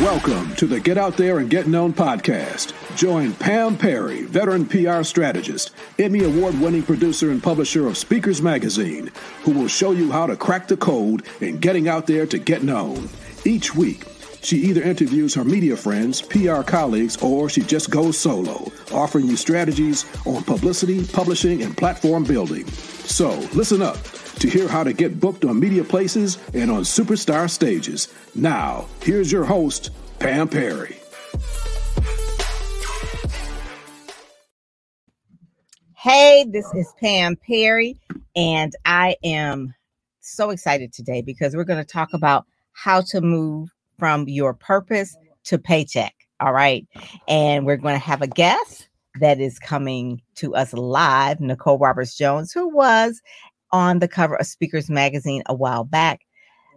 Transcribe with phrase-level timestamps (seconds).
[0.00, 2.72] Welcome to the Get Out There and Get Known podcast.
[2.96, 9.10] Join Pam Perry, veteran PR strategist, Emmy Award winning producer and publisher of Speakers Magazine,
[9.42, 12.62] who will show you how to crack the code in getting out there to get
[12.62, 13.10] known.
[13.44, 14.06] Each week,
[14.42, 19.36] she either interviews her media friends, PR colleagues, or she just goes solo, offering you
[19.36, 22.66] strategies on publicity, publishing, and platform building.
[22.66, 23.98] So listen up
[24.40, 28.08] to hear how to get booked on media places and on superstar stages.
[28.34, 30.96] Now, here's your host, Pam Perry.
[35.94, 37.98] Hey, this is Pam Perry,
[38.34, 39.74] and I am
[40.20, 45.16] so excited today because we're going to talk about how to move from your purpose
[45.44, 46.14] to paycheck.
[46.40, 46.88] All right.
[47.28, 48.88] And we're going to have a guest
[49.20, 53.20] that is coming to us live, Nicole Roberts Jones, who was
[53.72, 56.22] on the cover of Speakers Magazine a while back.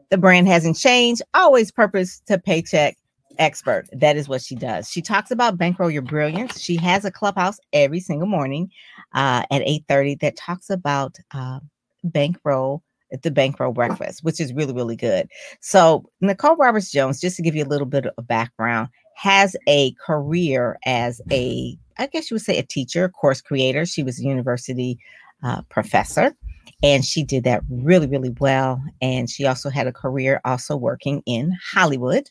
[0.10, 2.98] The brand hasn't changed, always purpose to paycheck
[3.40, 3.88] expert.
[3.94, 4.90] That is what she does.
[4.90, 6.60] She talks about bankroll your brilliance.
[6.60, 8.70] She has a clubhouse every single morning
[9.14, 11.60] uh, at 8:30 that talks about uh,
[12.04, 12.84] bankroll
[13.22, 15.30] the bankroll breakfast, which is really, really good.
[15.62, 19.94] So, Nicole Roberts Jones, just to give you a little bit of background, has a
[20.06, 23.86] career as a, I guess you would say, a teacher, course creator.
[23.86, 24.98] She was a university
[25.44, 26.36] uh, professor,
[26.82, 28.82] and she did that really, really well.
[29.02, 32.30] And she also had a career also working in Hollywood.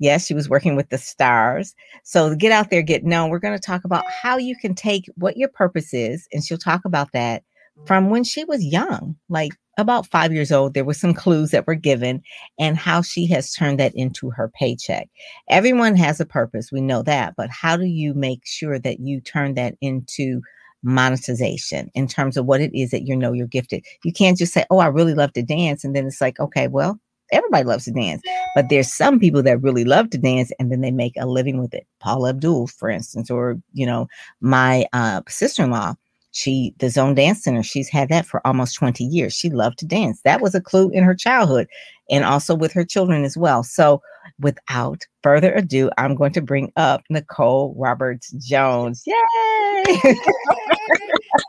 [0.00, 1.74] Yes, she was working with the stars.
[2.02, 3.30] So, get out there, get known.
[3.30, 6.58] We're going to talk about how you can take what your purpose is, and she'll
[6.58, 7.44] talk about that
[7.86, 11.66] from when she was young, like about five years old, there were some clues that
[11.66, 12.22] were given
[12.58, 15.08] and how she has turned that into her paycheck.
[15.48, 19.20] Everyone has a purpose, we know that, but how do you make sure that you
[19.20, 20.40] turn that into
[20.82, 23.84] monetization in terms of what it is that you know you're gifted?
[24.04, 25.84] You can't just say, Oh, I really love to dance.
[25.84, 26.98] And then it's like, okay, well,
[27.32, 28.22] everybody loves to dance,
[28.54, 31.60] but there's some people that really love to dance and then they make a living
[31.60, 31.86] with it.
[32.00, 34.08] Paula Abdul, for instance, or, you know,
[34.40, 35.94] my uh, sister in law
[36.32, 39.34] she, the Zone Dance Center, she's had that for almost 20 years.
[39.34, 40.20] She loved to dance.
[40.22, 41.68] That was a clue in her childhood
[42.10, 43.62] and also with her children as well.
[43.62, 44.02] So,
[44.38, 49.02] without further ado, I'm going to bring up Nicole Roberts Jones.
[49.06, 49.14] Yay!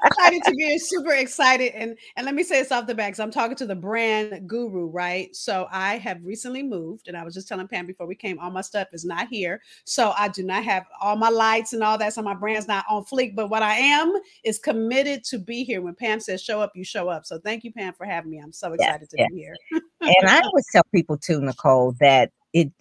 [0.06, 1.74] excited to be super excited.
[1.74, 3.10] And and let me say this off the back.
[3.10, 5.36] because I'm talking to the brand guru, right?
[5.36, 8.52] So I have recently moved, and I was just telling Pam before we came, all
[8.52, 9.62] my stuff is not here.
[9.86, 12.14] So I do not have all my lights and all that.
[12.14, 13.36] So my brand's not on fleek.
[13.36, 15.82] But what I am is committed to be here.
[15.82, 17.26] When Pam says show up, you show up.
[17.26, 18.40] So thank you, Pam, for having me.
[18.40, 19.56] I'm so excited to be here.
[20.02, 22.72] And I always tell people too, Nicole, that it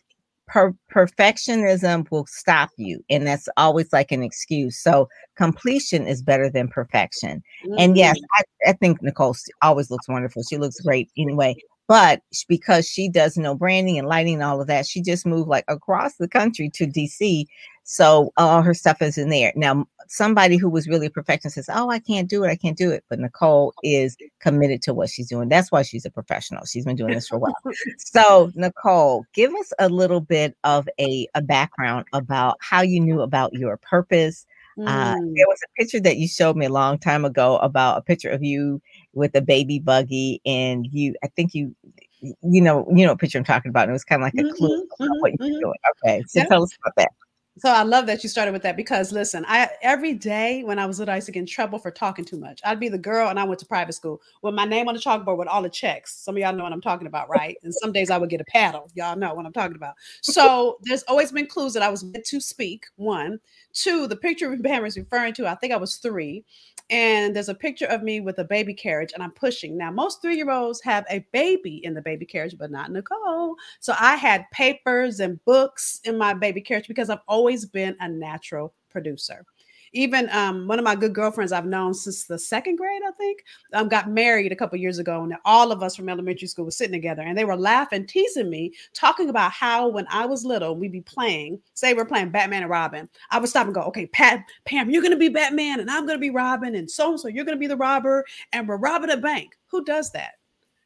[0.51, 6.51] per- perfectionism will stop you and that's always like an excuse so completion is better
[6.51, 7.75] than perfection mm-hmm.
[7.79, 8.43] and yes mm-hmm.
[8.67, 11.55] I, I, think nicole always looks wonderful she looks great anyway
[11.87, 15.49] but because she does know branding and lighting and all of that she just moved
[15.49, 17.45] like across the country to dc
[17.85, 21.71] so all her stuff is in there now somebody who was really a perfectionist says,
[21.73, 22.49] Oh, I can't do it.
[22.49, 23.05] I can't do it.
[23.09, 25.49] But Nicole is committed to what she's doing.
[25.49, 26.67] That's why she's a professional.
[26.67, 27.55] She's been doing this for a while.
[27.99, 33.21] so, Nicole, give us a little bit of a, a background about how you knew
[33.21, 34.47] about your purpose.
[34.77, 34.89] Mm.
[34.89, 38.03] Uh, there was a picture that you showed me a long time ago about a
[38.03, 41.75] picture of you with a baby buggy, and you, I think you,
[42.21, 43.83] you know, you know, picture I'm talking about.
[43.83, 45.61] And it was kind of like a clue mm-hmm, mm-hmm, what you're mm-hmm.
[45.61, 45.79] doing.
[46.05, 46.47] Okay, so yeah.
[46.47, 47.11] tell us about that.
[47.59, 50.87] So I love that you started with that because listen, I every day when I
[50.87, 52.61] was little, I used to get in trouble for talking too much.
[52.65, 55.01] I'd be the girl and I went to private school with my name on the
[55.01, 56.15] chalkboard with all the checks.
[56.15, 57.57] Some of y'all know what I'm talking about, right?
[57.63, 58.89] And some days I would get a paddle.
[58.95, 59.95] Y'all know what I'm talking about.
[60.23, 62.87] So there's always been clues that I was meant to speak.
[62.97, 63.41] One,
[63.73, 66.45] two, the picture Pam is referring to, I think I was three
[66.91, 69.77] and there's a picture of me with a baby carriage and I'm pushing.
[69.77, 73.55] Now, most three year olds have a baby in the baby carriage, but not Nicole.
[73.79, 78.09] So I had papers and books in my baby carriage because I've always been a
[78.09, 79.47] natural producer.
[79.93, 83.45] Even um, one of my good girlfriends I've known since the second grade, I think,
[83.73, 86.71] um, got married a couple years ago, and all of us from elementary school were
[86.71, 90.77] sitting together, and they were laughing, teasing me, talking about how when I was little,
[90.77, 91.61] we'd be playing.
[91.75, 95.03] Say we're playing Batman and Robin, I would stop and go, "Okay, Pat, Pam, you're
[95.03, 97.67] gonna be Batman, and I'm gonna be Robin, and so and so you're gonna be
[97.67, 100.35] the robber, and we're robbing a bank." Who does that?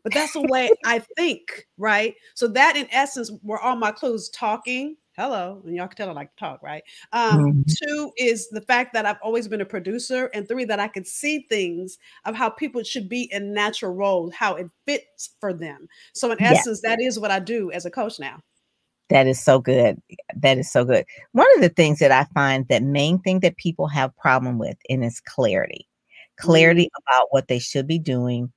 [0.04, 2.14] but that's the way I think, right?
[2.34, 6.12] So that in essence were all my clues talking, hello and y'all can tell i
[6.12, 6.82] like to talk right?
[7.12, 7.60] Um mm-hmm.
[7.82, 11.04] two is the fact that i've always been a producer and three that i can
[11.04, 15.86] see things of how people should be in natural roles how it fits for them.
[16.14, 18.40] So in essence that is what i do as a coach now.
[19.10, 20.00] That is so good.
[20.34, 21.04] That is so good.
[21.32, 24.76] One of the things that i find that main thing that people have problem with
[24.88, 25.86] and is clarity.
[26.40, 27.16] Clarity mm-hmm.
[27.18, 28.52] about what they should be doing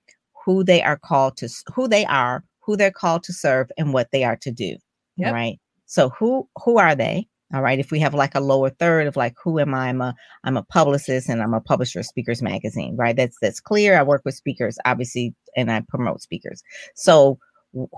[0.48, 4.10] who they are called to who they are who they're called to serve and what
[4.12, 4.78] they are to do
[5.18, 5.34] yep.
[5.34, 7.28] right So who who are they?
[7.54, 7.80] All right.
[7.80, 9.88] If we have like a lower third of like who am I?
[9.88, 10.14] I'm a
[10.44, 13.16] I'm a publicist and I'm a publisher of Speakers Magazine, right?
[13.16, 13.98] That's that's clear.
[13.98, 16.62] I work with speakers, obviously, and I promote speakers.
[16.96, 17.40] So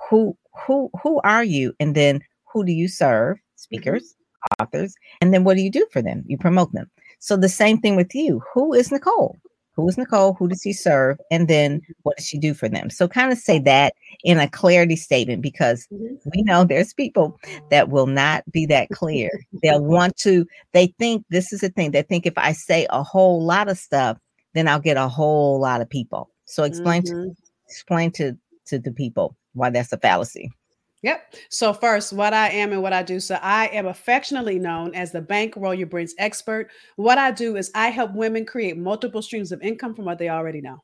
[0.10, 0.38] who
[0.68, 1.74] who who are you?
[1.80, 2.22] And then
[2.54, 3.38] who do you serve?
[3.38, 3.44] Mm-hmm.
[3.56, 4.16] Speakers,
[4.60, 6.24] authors, and then what do you do for them?
[6.28, 6.90] You promote them.
[7.20, 8.42] So the same thing with you.
[8.54, 9.38] Who is Nicole?
[9.80, 10.34] Who is Nicole?
[10.34, 11.18] Who does she serve?
[11.32, 12.90] And then what does she do for them?
[12.90, 13.94] So kind of say that
[14.24, 16.16] in a clarity statement because mm-hmm.
[16.36, 17.40] we know there's people
[17.72, 19.30] that will not be that clear.
[19.62, 21.92] They'll want to, they think this is the thing.
[21.92, 24.18] They think if I say a whole lot of stuff,
[24.54, 26.30] then I'll get a whole lot of people.
[26.46, 27.30] So explain mm-hmm.
[27.30, 27.36] to
[27.68, 28.34] explain to
[28.66, 30.52] to the people why that's a fallacy.
[31.02, 31.36] Yep.
[31.50, 33.20] So first, what I am and what I do.
[33.20, 36.70] So I am affectionately known as the bankroll your brains expert.
[36.98, 40.30] What I do is I help women create multiple streams of income from what they
[40.30, 40.84] already know.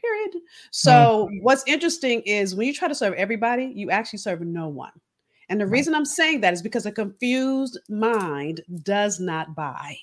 [0.00, 0.42] Period.
[0.70, 1.42] So mm.
[1.42, 4.92] what's interesting is when you try to serve everybody, you actually serve no one.
[5.48, 9.96] And the reason I'm saying that is because a confused mind does not buy.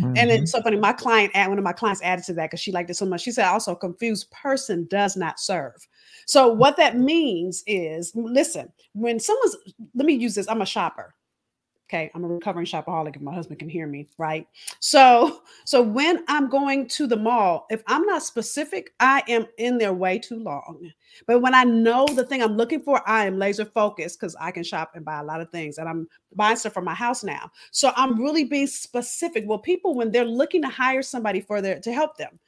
[0.00, 0.16] Mm-hmm.
[0.16, 0.78] And it's so funny.
[0.78, 3.22] My client, one of my clients added to that because she liked it so much.
[3.22, 5.86] She said, also, confused person does not serve.
[6.26, 9.56] So, what that means is listen, when someone's,
[9.94, 11.14] let me use this, I'm a shopper.
[11.92, 14.48] Okay, I'm a recovering shopaholic if my husband can hear me, right?
[14.80, 19.76] So, so when I'm going to the mall, if I'm not specific, I am in
[19.76, 20.90] there way too long.
[21.26, 24.52] But when I know the thing I'm looking for, I am laser focused because I
[24.52, 27.22] can shop and buy a lot of things, and I'm buying stuff for my house
[27.22, 27.50] now.
[27.72, 29.44] So I'm really being specific.
[29.46, 32.38] Well, people when they're looking to hire somebody for their to help them,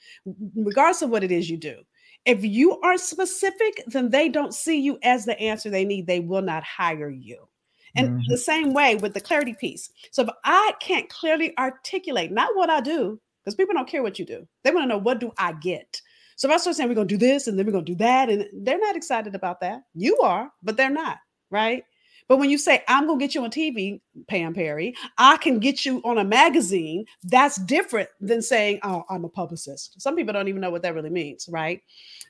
[0.56, 1.82] regardless of what it is you do,
[2.25, 6.06] if you are specific, then they don't see you as the answer they need.
[6.06, 7.47] They will not hire you.
[7.96, 8.31] And mm-hmm.
[8.31, 9.91] the same way with the clarity piece.
[10.11, 14.19] So if I can't clearly articulate not what I do, because people don't care what
[14.19, 16.00] you do, they want to know what do I get.
[16.37, 18.29] So if I start saying we're gonna do this and then we're gonna do that,
[18.29, 19.82] and they're not excited about that.
[19.94, 21.19] You are, but they're not,
[21.50, 21.85] right?
[22.29, 25.58] But when you say, I'm going to get you on TV, Pam Perry, I can
[25.58, 30.00] get you on a magazine, that's different than saying, oh, I'm a publicist.
[30.00, 31.82] Some people don't even know what that really means, right?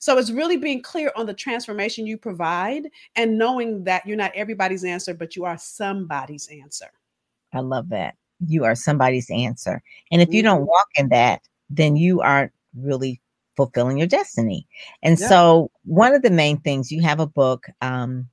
[0.04, 4.32] So it's really being clear on the transformation you provide and knowing that you're not
[4.34, 6.90] everybody's answer, but you are somebody's answer.
[7.54, 8.14] I love that.
[8.46, 9.82] You are somebody's answer.
[10.12, 10.66] And if you don't mm-hmm.
[10.66, 11.40] walk in that,
[11.70, 13.18] then you aren't really
[13.56, 14.66] fulfilling your destiny.
[15.02, 15.26] And yeah.
[15.26, 18.28] so, one of the main things you have a book, um,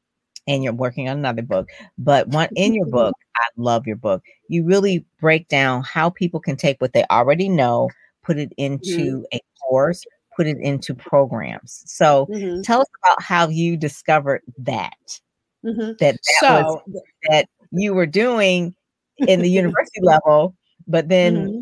[0.47, 1.69] and you're working on another book.
[1.97, 4.25] But one in your book, I love your book.
[4.49, 7.89] You really break down how people can take what they already know,
[8.23, 9.23] put it into mm-hmm.
[9.37, 10.03] a course,
[10.41, 11.83] put it into programs.
[11.85, 12.61] So mm-hmm.
[12.61, 15.19] tell us about how you discovered that.
[15.63, 15.91] Mm-hmm.
[15.99, 18.73] That that so, was that you were doing
[19.19, 20.55] in the university level,
[20.87, 21.61] but then mm-hmm.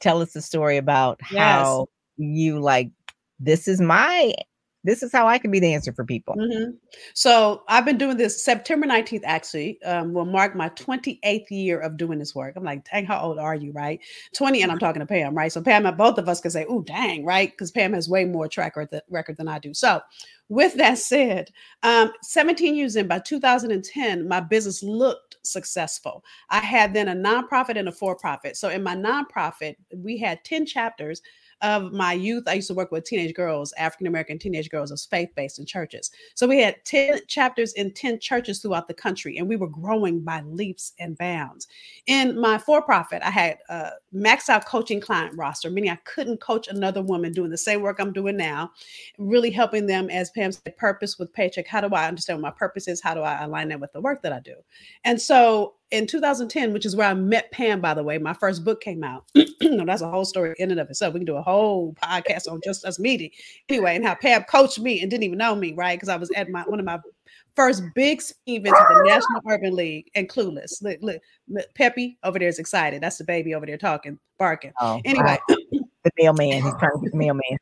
[0.00, 1.40] tell us the story about yes.
[1.40, 1.86] how
[2.16, 2.90] you like
[3.38, 4.34] this is my
[4.84, 6.34] this is how I can be the answer for people.
[6.36, 6.72] Mm-hmm.
[7.14, 11.96] So I've been doing this September 19th, actually, um, will mark my 28th year of
[11.96, 12.54] doing this work.
[12.56, 14.00] I'm like, dang, how old are you, right?
[14.34, 15.52] 20, and I'm talking to Pam, right?
[15.52, 17.50] So Pam, both of us can say, oh, dang, right?
[17.50, 19.74] Because Pam has way more track record than I do.
[19.74, 20.00] So
[20.48, 21.50] with that said,
[21.82, 26.24] um, 17 years in, by 2010, my business looked successful.
[26.50, 28.56] I had then a nonprofit and a for profit.
[28.56, 31.20] So in my nonprofit, we had 10 chapters
[31.62, 35.00] of my youth, I used to work with teenage girls, African American teenage girls of
[35.00, 36.10] faith based in churches.
[36.34, 40.20] So we had 10 chapters in 10 churches throughout the country, and we were growing
[40.20, 41.68] by leaps and bounds.
[42.06, 46.40] In my for profit, I had a maxed out coaching client roster, meaning I couldn't
[46.40, 48.70] coach another woman doing the same work I'm doing now,
[49.18, 51.66] really helping them, as Pam said, purpose with paycheck.
[51.66, 53.00] How do I understand what my purpose is?
[53.00, 54.54] How do I align that with the work that I do?
[55.04, 58.64] And so in 2010, which is where I met Pam, by the way, my first
[58.64, 59.24] book came out.
[59.62, 61.14] no, that's a whole story in and of itself.
[61.14, 63.30] We can do a whole podcast on just us meeting.
[63.68, 65.96] Anyway, and how Pam coached me and didn't even know me, right?
[65.96, 66.98] Because I was at my one of my
[67.56, 70.82] first big events at the National Urban League and clueless.
[70.82, 71.20] Look, look,
[71.74, 73.02] Peppy over there is excited.
[73.02, 74.72] That's the baby over there talking, barking.
[74.80, 75.38] Oh, anyway.
[75.48, 76.62] the mailman.
[76.62, 77.58] He's trying to be the mailman.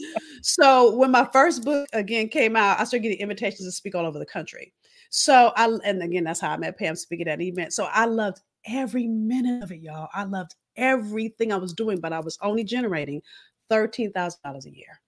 [0.42, 4.06] so when my first book again came out, I started getting invitations to speak all
[4.06, 4.72] over the country.
[5.16, 7.72] So I and again that's how I met Pam speaking at an event.
[7.72, 10.08] So I loved every minute of it, y'all.
[10.12, 13.22] I loved everything I was doing, but I was only generating
[13.70, 15.00] thirteen thousand dollars a year.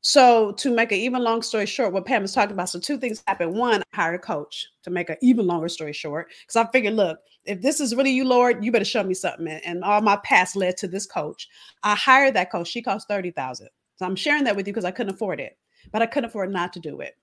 [0.00, 2.96] So to make an even long story short, what Pam is talking about, so two
[2.96, 3.52] things happened.
[3.52, 6.94] One, I hired a coach to make an even longer story short, because I figured,
[6.94, 9.48] look, if this is really you, Lord, you better show me something.
[9.48, 11.46] And all my past led to this coach.
[11.82, 12.68] I hired that coach.
[12.68, 13.68] She cost thirty thousand.
[13.96, 15.58] So I'm sharing that with you because I couldn't afford it,
[15.92, 17.18] but I couldn't afford not to do it.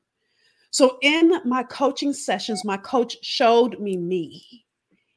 [0.74, 4.66] So in my coaching sessions, my coach showed me me.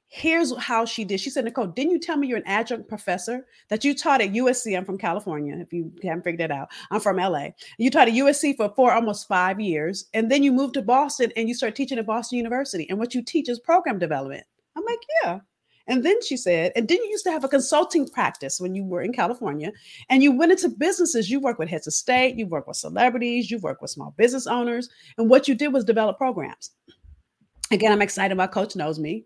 [0.09, 1.19] Here's how she did.
[1.19, 4.35] She said, Nicole, didn't you tell me you're an adjunct professor that you taught at
[4.35, 4.77] USC?
[4.77, 6.69] I'm from California, if you haven't figured that out.
[6.91, 7.49] I'm from LA.
[7.79, 10.11] You taught at USC for four, almost five years.
[10.13, 12.87] And then you moved to Boston and you start teaching at Boston University.
[12.91, 14.45] And what you teach is program development.
[14.77, 15.39] I'm like, yeah.
[15.88, 18.85] And then she said, and then you used to have a consulting practice when you
[18.85, 19.73] were in California
[20.09, 21.31] and you went into businesses.
[21.31, 24.47] You work with heads of state, you work with celebrities, you work with small business
[24.47, 24.88] owners.
[25.16, 26.71] And what you did was develop programs.
[27.71, 28.37] Again, I'm excited.
[28.37, 29.25] My coach knows me.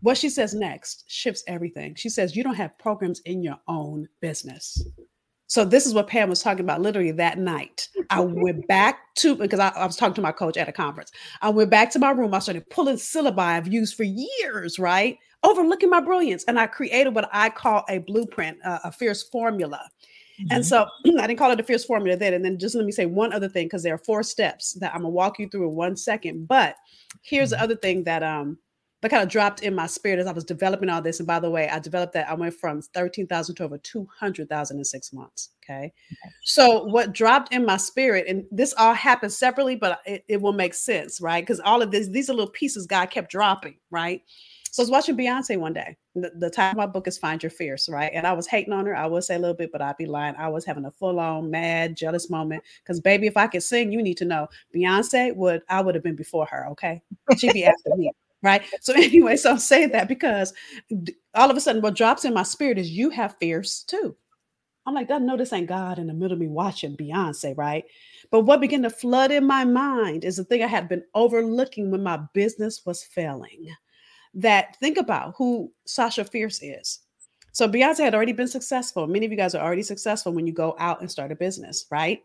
[0.00, 1.94] What she says next shifts everything.
[1.94, 4.86] She says, You don't have programs in your own business.
[5.48, 7.88] So this is what Pam was talking about literally that night.
[8.10, 11.12] I went back to because I, I, was talking to my coach at a conference.
[11.40, 12.34] I went back to my room.
[12.34, 15.18] I started pulling syllabi I've used for years, right?
[15.42, 16.44] Overlooking my brilliance.
[16.44, 19.80] And I created what I call a blueprint, uh, a fierce formula.
[20.40, 20.52] Mm-hmm.
[20.52, 22.34] And so I didn't call it a fierce formula then.
[22.34, 24.94] And then just let me say one other thing, because there are four steps that
[24.94, 26.48] I'm gonna walk you through in one second.
[26.48, 26.76] But
[27.22, 27.58] here's mm-hmm.
[27.58, 28.58] the other thing that um
[29.02, 31.20] that kind of dropped in my spirit as I was developing all this.
[31.20, 32.28] And by the way, I developed that.
[32.28, 35.50] I went from 13,000 to over 200,000 in six months.
[35.62, 35.92] Okay.
[36.42, 40.52] So, what dropped in my spirit, and this all happened separately, but it, it will
[40.52, 41.42] make sense, right?
[41.42, 44.22] Because all of this, these are little pieces God kept dropping, right?
[44.76, 45.96] So, I was watching Beyonce one day.
[46.14, 48.10] The, the title of my book is Find Your Fierce, right?
[48.12, 48.94] And I was hating on her.
[48.94, 50.34] I would say a little bit, but I'd be lying.
[50.36, 52.62] I was having a full on mad, jealous moment.
[52.82, 56.04] Because, baby, if I could sing, you need to know Beyonce would, I would have
[56.04, 56.66] been before her.
[56.72, 57.00] Okay.
[57.38, 58.64] She'd be after me right?
[58.82, 60.52] So anyway, so I'm saying that because
[61.34, 64.14] all of a sudden, what drops in my spirit is you have fears too.
[64.84, 67.84] I'm like, I know this ain't God in the middle of me watching Beyonce, right?
[68.30, 71.90] But what began to flood in my mind is the thing I had been overlooking
[71.90, 73.68] when my business was failing.
[74.36, 77.00] That think about who Sasha Fierce is.
[77.52, 79.06] So Beyonce had already been successful.
[79.06, 81.86] Many of you guys are already successful when you go out and start a business,
[81.90, 82.22] right?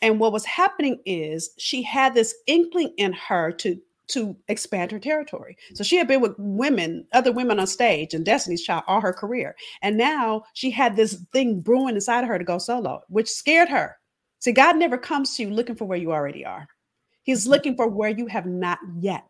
[0.00, 3.78] And what was happening is she had this inkling in her to
[4.08, 5.56] to expand her territory.
[5.74, 9.12] So she had been with women, other women on stage and Destiny's Child all her
[9.12, 9.54] career.
[9.80, 13.68] And now she had this thing brewing inside of her to go solo, which scared
[13.68, 13.96] her.
[14.40, 16.66] See, God never comes to you looking for where you already are.
[17.22, 19.24] He's looking for where you have not yet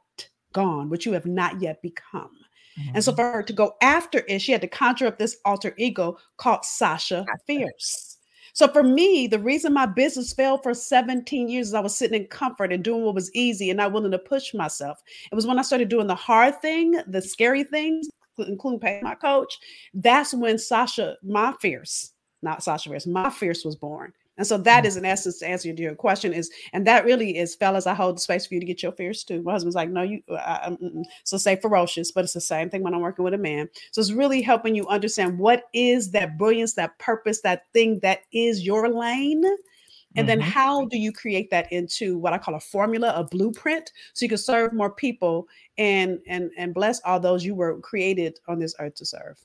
[0.52, 2.30] gone, what you have not yet become.
[2.78, 2.94] Mm-hmm.
[2.94, 3.20] And so mm-hmm.
[3.20, 6.64] for her to go after it, she had to conjure up this alter ego called
[6.64, 8.18] Sasha Fierce.
[8.54, 12.20] So for me, the reason my business failed for 17 years is I was sitting
[12.20, 15.02] in comfort and doing what was easy and not willing to push myself.
[15.30, 19.14] It was when I started doing the hard thing, the scary things, including paying my
[19.14, 19.58] coach.
[19.94, 24.12] That's when Sasha, my fierce, not Sasha Fierce, my fierce was born.
[24.38, 24.96] And so that is mm.
[24.96, 28.16] is in essence to answer your question is, and that really is, fellas, I hold
[28.16, 29.42] the space for you to get your fears too.
[29.42, 30.76] My husband's like, no, you, uh, I,
[31.24, 33.68] so say ferocious, but it's the same thing when I'm working with a man.
[33.90, 38.20] So it's really helping you understand what is that brilliance, that purpose, that thing that
[38.32, 39.44] is your lane.
[40.14, 40.40] And mm-hmm.
[40.40, 44.24] then how do you create that into what I call a formula, a blueprint, so
[44.24, 45.46] you can serve more people
[45.78, 49.42] and and and bless all those you were created on this earth to serve.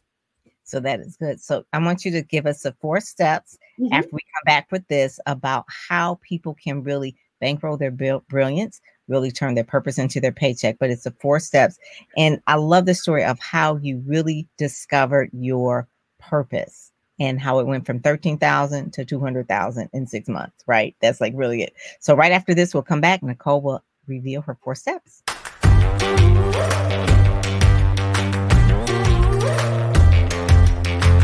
[0.68, 1.40] So that is good.
[1.40, 3.94] So I want you to give us the four steps mm-hmm.
[3.94, 9.32] after we come back with this about how people can really bankroll their brilliance, really
[9.32, 10.78] turn their purpose into their paycheck.
[10.78, 11.78] But it's the four steps.
[12.18, 15.88] And I love the story of how you really discovered your
[16.20, 20.98] purpose and how it went from 13,000 to 200,000 in six months, right?
[21.02, 21.74] That's like really it.
[22.02, 23.24] So right after this, we'll come back.
[23.24, 25.24] Nicole will reveal her four steps.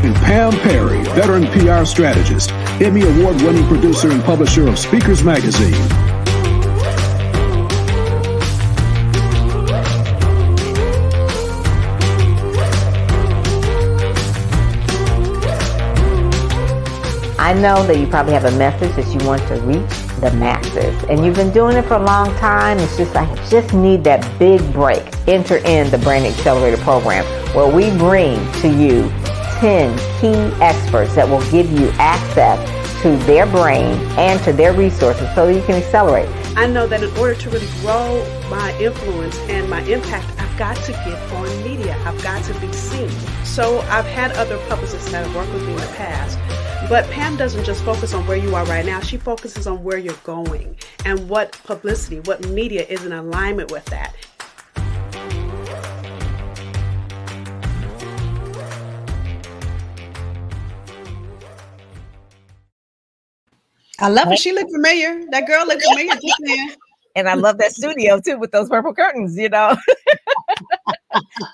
[0.04, 2.50] And Pam Perry, veteran PR strategist,
[2.82, 5.72] Emmy Award winning producer and publisher of Speakers Magazine.
[17.38, 19.88] I know that you probably have a message that you want to reach
[20.20, 21.02] the masses.
[21.08, 22.78] And you've been doing it for a long time.
[22.78, 25.02] It's just like, just need that big break.
[25.26, 29.10] Enter in the Brand Accelerator program where we bring to you
[29.64, 32.60] 10 key experts that will give you access
[33.00, 36.28] to their brain and to their resources so you can accelerate.
[36.54, 40.76] I know that in order to really grow my influence and my impact, I've got
[40.84, 41.96] to get on media.
[42.04, 43.08] I've got to be seen.
[43.42, 46.38] So I've had other publicists that have worked with me in the past.
[46.90, 49.00] But Pam doesn't just focus on where you are right now.
[49.00, 53.86] She focuses on where you're going and what publicity, what media is in alignment with
[53.86, 54.14] that.
[64.00, 64.38] I love it.
[64.38, 65.22] She looked familiar.
[65.30, 66.78] That girl looked familiar just
[67.16, 69.76] And I love that studio too with those purple curtains, you know.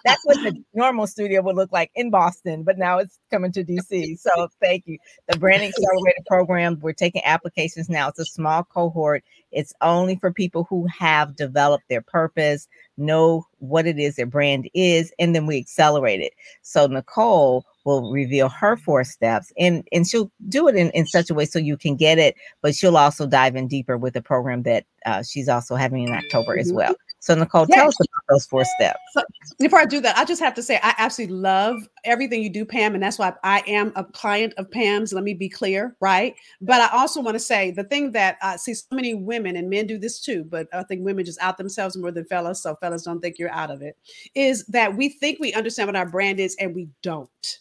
[0.05, 3.65] That's what the normal studio would look like in Boston, but now it's coming to
[3.65, 4.19] DC.
[4.19, 4.99] So thank you.
[5.29, 8.09] The Brand Accelerator program, we're taking applications now.
[8.09, 9.23] It's a small cohort.
[9.53, 14.71] It's only for people who have developed their purpose, know what it is their brand
[14.75, 16.33] is, and then we accelerate it.
[16.63, 21.31] So Nicole will reveal her four steps and and she'll do it in, in such
[21.31, 24.23] a way so you can get it but she'll also dive in deeper with the
[24.23, 26.95] program that uh, she's also having in october as well.
[27.23, 28.99] So nicole tell us about those four steps.
[29.13, 29.23] So
[29.59, 32.65] before i do that i just have to say i absolutely love everything you do
[32.65, 36.35] pam and that's why i am a client of pam's let me be clear right?
[36.61, 39.69] But i also want to say the thing that i see so many women and
[39.69, 42.75] men do this too but i think women just out themselves more than fellas so
[42.77, 43.97] fellas don't think you're out of it
[44.35, 47.61] is that we think we understand what our brand is and we don't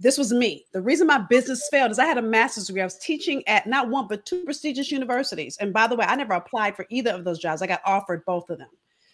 [0.00, 0.64] this was me.
[0.72, 2.80] The reason my business failed is I had a master's degree.
[2.80, 5.58] I was teaching at not one, but two prestigious universities.
[5.60, 7.60] And by the way, I never applied for either of those jobs.
[7.60, 8.70] I got offered both of them.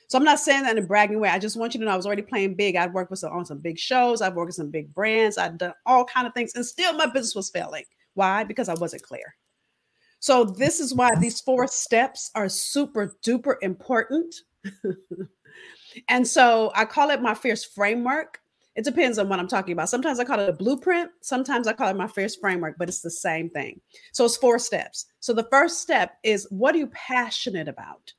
[0.07, 1.29] So I'm not saying that in a bragging way.
[1.29, 2.77] I just want you to know I was already playing big.
[2.77, 4.23] I'd worked with some, on some big shows.
[4.23, 5.39] I've worked with some big brands.
[5.39, 6.55] I'd done all kind of things.
[6.55, 7.85] And still my business was failing.
[8.15, 8.45] Why?
[8.45, 9.35] Because I wasn't clear.
[10.21, 14.33] So this is why these four steps are super duper important.
[16.09, 18.39] and so I call it my fierce framework
[18.77, 19.89] it depends on what I'm talking about.
[19.89, 23.01] Sometimes I call it a blueprint, sometimes I call it my fierce framework, but it's
[23.01, 23.81] the same thing.
[24.13, 25.07] So it's four steps.
[25.21, 28.13] So the first step is what are you passionate about?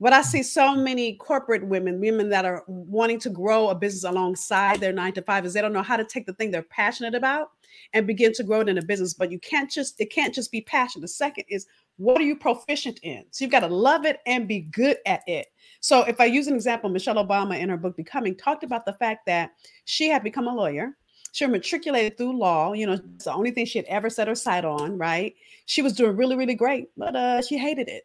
[0.00, 4.04] What I see so many corporate women, women that are wanting to grow a business
[4.10, 6.62] alongside their nine to five, is they don't know how to take the thing they're
[6.62, 7.50] passionate about
[7.92, 9.12] and begin to grow it in a business.
[9.12, 11.02] But you can't just, it can't just be passion.
[11.02, 11.66] The second is
[11.98, 13.24] what are you proficient in?
[13.30, 15.48] So you've got to love it and be good at it.
[15.80, 18.94] So if I use an example, Michelle Obama in her book Becoming talked about the
[18.94, 19.50] fact that
[19.84, 20.96] she had become a lawyer.
[21.32, 22.72] She matriculated through law.
[22.72, 25.34] You know, it's the only thing she had ever set her sight on, right?
[25.66, 28.04] She was doing really, really great, but uh, she hated it.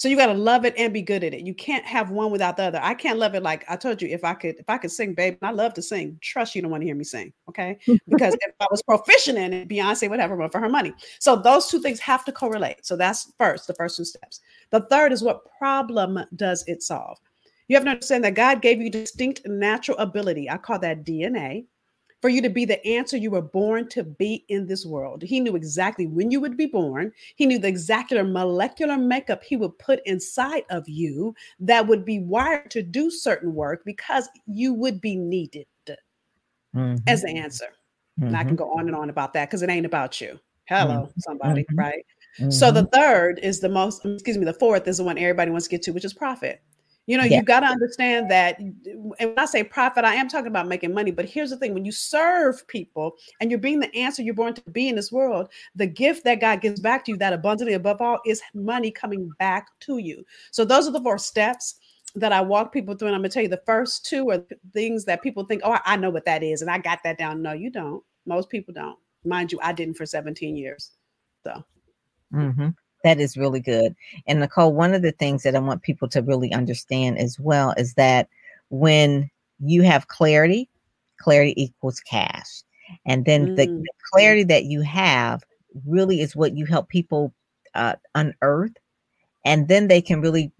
[0.00, 1.46] So you got to love it and be good at it.
[1.46, 2.80] You can't have one without the other.
[2.82, 4.08] I can't love it like I told you.
[4.08, 6.16] If I could, if I could sing, babe, I love to sing.
[6.22, 7.78] Trust you don't want to hear me sing, okay?
[8.08, 10.94] Because if I was proficient in it, Beyonce would have run for her money.
[11.18, 12.86] So those two things have to correlate.
[12.86, 14.40] So that's first, the first two steps.
[14.70, 17.18] The third is what problem does it solve?
[17.68, 20.48] You have to understand that God gave you distinct natural ability.
[20.48, 21.66] I call that DNA
[22.20, 25.22] for you to be the answer you were born to be in this world.
[25.22, 27.12] He knew exactly when you would be born.
[27.36, 32.20] He knew the exact molecular makeup he would put inside of you that would be
[32.20, 36.96] wired to do certain work because you would be needed mm-hmm.
[37.06, 37.66] as the answer.
[38.18, 38.28] Mm-hmm.
[38.28, 38.56] And I can mm-hmm.
[38.56, 40.38] go on and on about that because it ain't about you.
[40.66, 41.20] Hello, mm-hmm.
[41.20, 41.78] somebody, mm-hmm.
[41.78, 42.04] right?
[42.48, 42.94] So the mm-hmm.
[42.94, 45.82] third is the most, excuse me, the fourth is the one everybody wants to get
[45.82, 46.62] to, which is profit.
[47.10, 47.38] You know, yeah.
[47.38, 48.60] you got to understand that.
[48.60, 48.76] And
[49.18, 51.10] when I say profit, I am talking about making money.
[51.10, 54.54] But here's the thing when you serve people and you're being the answer you're born
[54.54, 57.74] to be in this world, the gift that God gives back to you, that abundantly
[57.74, 60.24] above all, is money coming back to you.
[60.52, 61.80] So those are the four steps
[62.14, 63.08] that I walk people through.
[63.08, 65.78] And I'm going to tell you the first two are things that people think, oh,
[65.84, 66.62] I know what that is.
[66.62, 67.42] And I got that down.
[67.42, 68.04] No, you don't.
[68.24, 68.96] Most people don't.
[69.24, 70.92] Mind you, I didn't for 17 years.
[71.42, 71.64] So.
[72.32, 72.68] Mm-hmm.
[73.04, 73.94] That is really good.
[74.26, 77.74] And Nicole, one of the things that I want people to really understand as well
[77.76, 78.28] is that
[78.68, 80.68] when you have clarity,
[81.18, 82.62] clarity equals cash.
[83.06, 83.56] And then mm.
[83.56, 85.44] the, the, clarity that you have
[85.86, 87.32] really is what you help people
[87.76, 88.76] uh, unearth.
[89.44, 90.50] And then they can really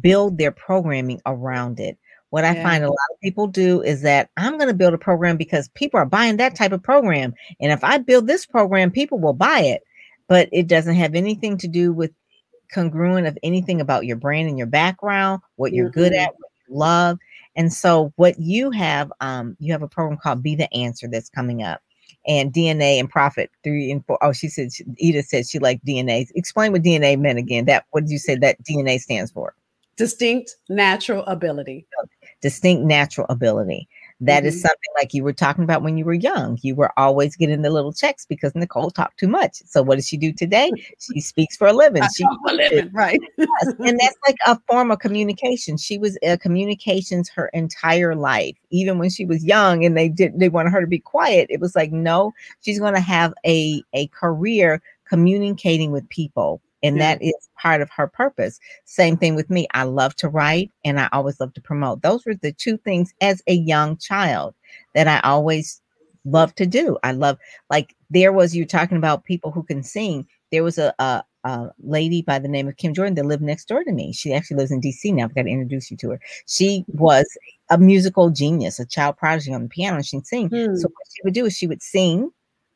[0.00, 1.98] build their programming around it.
[2.30, 4.98] What I find a lot of people do is that I'm going to build a
[4.98, 7.34] program because people are buying that type of program.
[7.60, 9.84] And if I build this program, people will buy it
[10.28, 12.12] but it doesn't have anything to do with
[12.72, 16.00] congruent of anything about your brand and your background, what you're mm-hmm.
[16.00, 17.18] good at, what you love.
[17.56, 21.30] And so what you have, um, you have a program called Be the Answer that's
[21.30, 21.80] coming up.
[22.26, 24.18] And DNA and profit three and four.
[24.22, 26.26] Oh, she said Edith said she liked DNA.
[26.34, 27.66] Explain what DNA meant again.
[27.66, 29.54] That what did you say that DNA stands for?
[29.96, 31.86] Distinct natural ability.
[32.40, 33.88] Distinct natural ability.
[34.24, 34.48] That mm-hmm.
[34.48, 36.58] is something like you were talking about when you were young.
[36.62, 39.56] You were always getting the little checks because Nicole talked too much.
[39.66, 40.70] So what does she do today?
[40.98, 42.02] She speaks for a living.
[42.16, 43.20] She a living, right?
[43.38, 43.48] yes.
[43.78, 45.76] And that's like a form of communication.
[45.76, 50.38] She was uh, communications her entire life, even when she was young, and they did
[50.38, 51.46] they wanted her to be quiet.
[51.50, 52.32] It was like no,
[52.62, 57.90] she's going to have a a career communicating with people and that is part of
[57.90, 58.60] her purpose.
[58.84, 59.66] Same thing with me.
[59.72, 62.02] I love to write and I always love to promote.
[62.02, 64.54] Those were the two things as a young child
[64.94, 65.80] that I always
[66.26, 66.98] loved to do.
[67.02, 67.38] I love
[67.70, 70.26] like there was you talking about people who can sing.
[70.52, 73.66] There was a, a, a lady by the name of Kim Jordan that lived next
[73.66, 74.12] door to me.
[74.12, 75.24] She actually lives in DC now.
[75.24, 76.20] I've got to introduce you to her.
[76.46, 77.26] She was
[77.70, 80.48] a musical genius, a child prodigy on the piano, and she'd sing.
[80.48, 80.76] Hmm.
[80.76, 82.30] So what she would do is she would sing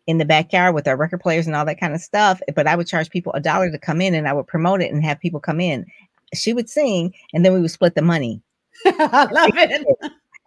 [0.08, 2.40] in the backyard with our record players and all that kind of stuff.
[2.56, 4.90] But I would charge people a dollar to come in and I would promote it
[4.90, 5.84] and have people come in.
[6.34, 8.42] She would sing and then we would split the money.
[8.86, 9.86] I love it.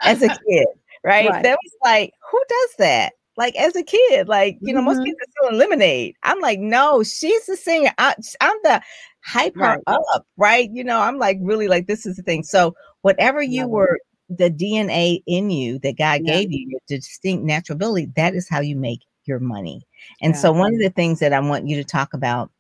[0.04, 0.67] as a kid,
[1.04, 1.30] right?
[1.30, 1.43] Right.
[1.43, 3.13] That was like, who does that?
[3.38, 5.06] Like as a kid, like you know, most Mhm.
[5.06, 6.15] kids are selling lemonade.
[6.24, 7.91] I'm like, no, she's the singer.
[8.00, 8.82] I, I'm the
[9.24, 9.84] hype her Right.
[9.88, 10.69] up, right?
[10.71, 12.43] You know, I'm like really like this is the thing.
[12.43, 13.74] So whatever you Love it.
[13.74, 16.34] were, the DNA in you that God Yeah.
[16.34, 19.82] gave you, your distinct natural ability, that is how you make your money.
[20.22, 20.40] And Yeah.
[20.42, 22.52] so one of the things that I want you to talk about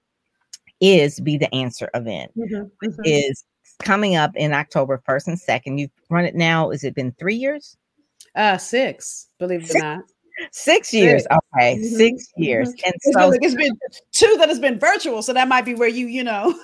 [0.79, 2.99] is be the answer event Mhm, mhm.
[3.03, 3.43] is
[3.79, 5.79] coming up in October 1st and 2nd.
[5.79, 6.71] You've run it now.
[6.71, 7.77] Has it been three years?
[8.35, 10.03] Uh, six, believe it or not.
[10.51, 11.27] Six years.
[11.55, 11.75] Okay.
[11.77, 12.69] Mhm, Six years.
[12.69, 12.81] mhm.
[12.85, 13.77] And It's so, been, it's been
[14.11, 16.57] two that has been virtual, so that might be where you, you know.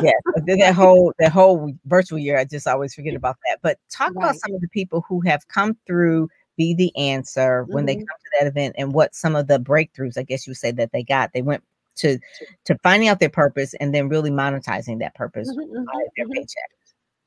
[0.00, 0.12] yes,
[0.46, 3.58] then that whole that whole virtual year, I just always forget about that.
[3.62, 7.86] But talk about some of the people who have come through Be the Answer when
[7.86, 8.06] they Mhm.
[8.06, 10.70] come to that event and what some of the breakthroughs, I guess you would say,
[10.72, 11.32] that they got.
[11.32, 11.62] They went
[11.96, 12.18] to
[12.64, 16.26] to finding out their purpose and then really monetizing that purpose Mhm, mhm, by their
[16.26, 16.32] mhm.
[16.32, 16.70] paycheck.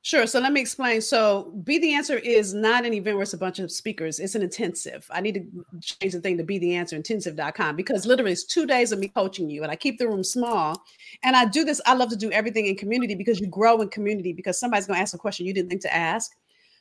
[0.04, 0.26] Sure.
[0.26, 1.02] So let me explain.
[1.02, 4.20] So, Be the Answer is not an event where it's a bunch of speakers.
[4.20, 5.06] It's an intensive.
[5.10, 8.66] I need to change the thing to be the answer intensive.com because literally it's two
[8.66, 10.82] days of me coaching you and I keep the room small.
[11.24, 11.82] And I do this.
[11.86, 14.96] I love to do everything in community because you grow in community because somebody's going
[14.98, 16.32] to ask a question you didn't think to ask.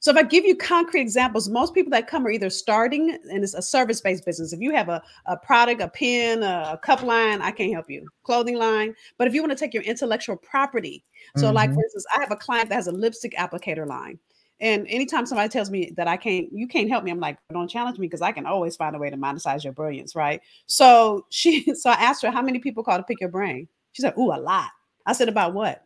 [0.01, 3.43] So if I give you concrete examples, most people that come are either starting and
[3.43, 4.53] it's a service-based business.
[4.53, 7.91] If you have a, a product, a pen, a, a cup line, I can't help
[7.91, 8.11] you.
[8.23, 8.95] Clothing line.
[9.19, 11.05] But if you want to take your intellectual property,
[11.37, 11.75] so like Mhm.
[11.75, 14.19] for instance, I have a client that has a lipstick applicator line.
[14.61, 17.69] And anytime somebody tells me that I can't, you can't help me, I'm like, don't
[17.69, 20.41] challenge me because I can always find a way to monetize your brilliance, right?
[20.67, 23.69] So she, so I asked her, how many people call to pick your brain?
[23.93, 24.71] She said, ooh, a lot.
[25.05, 25.86] I said, about what?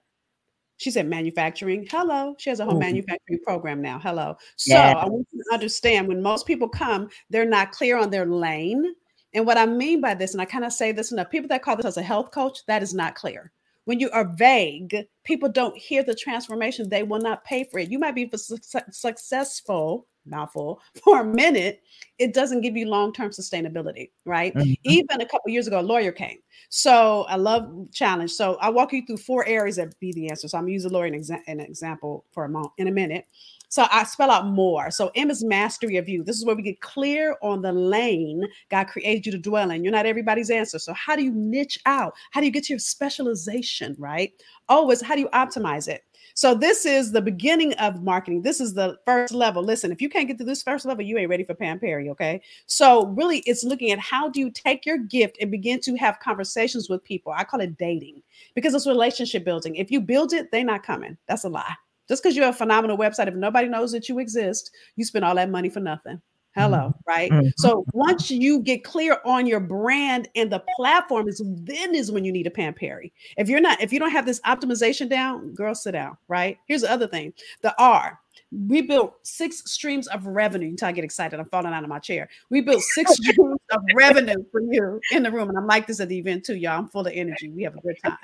[0.81, 1.87] She said manufacturing.
[1.91, 2.35] Hello.
[2.39, 2.81] She has a whole Ooh.
[2.81, 3.99] manufacturing program now.
[3.99, 4.35] Hello.
[4.57, 4.95] So Yeah.
[4.97, 8.95] I want you to understand when most people come, they're not clear on their lane.
[9.35, 11.63] And what I mean by this, and I kind of say this enough, people that
[11.63, 13.53] call themselves a health coach, that is not clear.
[13.91, 16.89] When you are vague, people don't hear the transformation.
[16.89, 17.91] They will not pay for it.
[17.91, 21.83] You might be suc- successful, mouthful, for a minute.
[22.21, 24.55] It doesn't give you long-term sustainability, right?
[24.55, 24.79] Mhm.
[24.85, 26.39] Even a couple years ago, a lawyer came.
[26.69, 28.31] So I love challenge.
[28.31, 30.47] So I'll walk you through four areas that be the answer.
[30.47, 33.27] So I'm a lawyer an, exa- an example for a moment in a minute.
[33.71, 34.91] So I spell out more.
[34.91, 36.25] So M is mastery of you.
[36.25, 39.85] This is where we get clear on the lane God created you to dwell in.
[39.85, 40.79] You're not everybody's answer.
[40.81, 42.13] So how do you niche out?
[42.33, 44.33] How do you get your specialization, right?
[44.69, 46.03] Always, how do you optimize it?
[46.35, 48.43] So this is the beginning of marketing.
[48.43, 49.63] This is the first level.
[49.63, 52.11] Listen, if you can't get to this first level, you ain't ready for Pam Perry,
[52.11, 52.41] okay?
[52.67, 56.19] So really it's looking at how do you take your gift and begin to have
[56.19, 57.33] conversations with people.
[57.33, 58.23] I call it dating
[58.55, 59.77] because it's relationship building.
[59.77, 61.17] If you build it, they're not coming.
[61.29, 61.75] That's a lie.
[62.11, 65.25] Just because you have a phenomenal website, if nobody knows that you exist, you spend
[65.25, 66.21] all that money for nothing.
[66.57, 67.31] Hello, right?
[67.31, 67.53] Mhm.
[67.57, 72.25] So once you get clear on your brand and the platform, is then is when
[72.25, 73.13] you need a Pam Perry.
[73.37, 76.59] If you're not, if you don't have this optimization down, girl, sit down, right?
[76.67, 78.19] Here's the other thing: the R.
[78.51, 81.39] We built six streams of revenue until I get excited.
[81.39, 82.29] I'm falling out of my chair.
[82.51, 86.01] We built six streams of revenue for you in the room, and I'm like this
[86.01, 86.77] at the event too, y'all.
[86.81, 87.51] I'm full of energy.
[87.51, 88.19] We have a good time.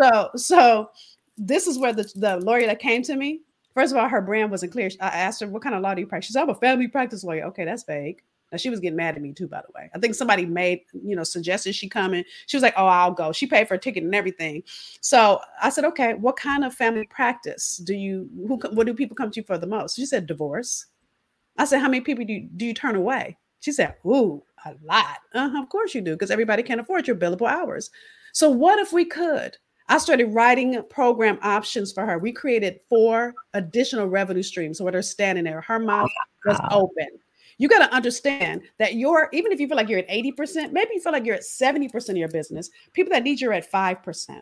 [0.00, 0.90] So, so
[1.36, 3.42] this is where the, the lawyer that came to me,
[3.74, 4.90] first of all, her brand wasn't clear.
[5.00, 6.28] I asked her, what kind of law do you practice?
[6.28, 7.44] She said, I'm a family practice lawyer.
[7.46, 8.22] Okay, that's vague.
[8.52, 9.90] Now she was getting mad at me too, by the way.
[9.94, 12.24] I think somebody made, you know, suggested she come in.
[12.46, 13.32] She was like, Oh, I'll go.
[13.32, 14.62] She paid for a ticket and everything.
[15.00, 19.16] So I said, Okay, what kind of family practice do you who what do people
[19.16, 19.96] come to you for the most?
[19.96, 20.86] She said, divorce.
[21.58, 23.36] I said, How many people do you, do you turn away?
[23.60, 25.18] She said, Ooh, a lot.
[25.34, 27.90] Uh-huh, of course you do, because everybody can't afford your billable hours.
[28.32, 29.56] So what if we could?
[29.88, 32.18] I started writing program options for her.
[32.18, 34.78] We created four additional revenue streams.
[34.78, 36.10] So with her standing there, her mouth
[36.44, 37.08] was open.
[37.58, 40.90] You got to understand that you're, even if you feel like you're at 80%, maybe
[40.94, 43.70] you feel like you're at 70% of your business, people that need you are at
[43.70, 44.40] 5%.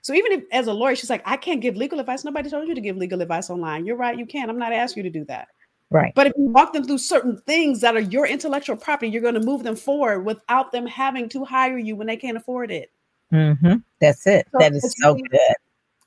[0.00, 2.24] So even if as a lawyer, she's like, I can't give legal advice.
[2.24, 3.84] Nobody told you to give legal advice online.
[3.84, 4.48] You're right, you can.
[4.48, 5.48] I'm not asking you to do that.
[5.90, 6.14] Right.
[6.14, 9.34] But if you walk them through certain things that are your intellectual property, you're going
[9.34, 12.92] to move them forward without them having to hire you when they can't afford it.
[13.30, 14.46] Hmm That's it.
[14.52, 15.54] So that is so good.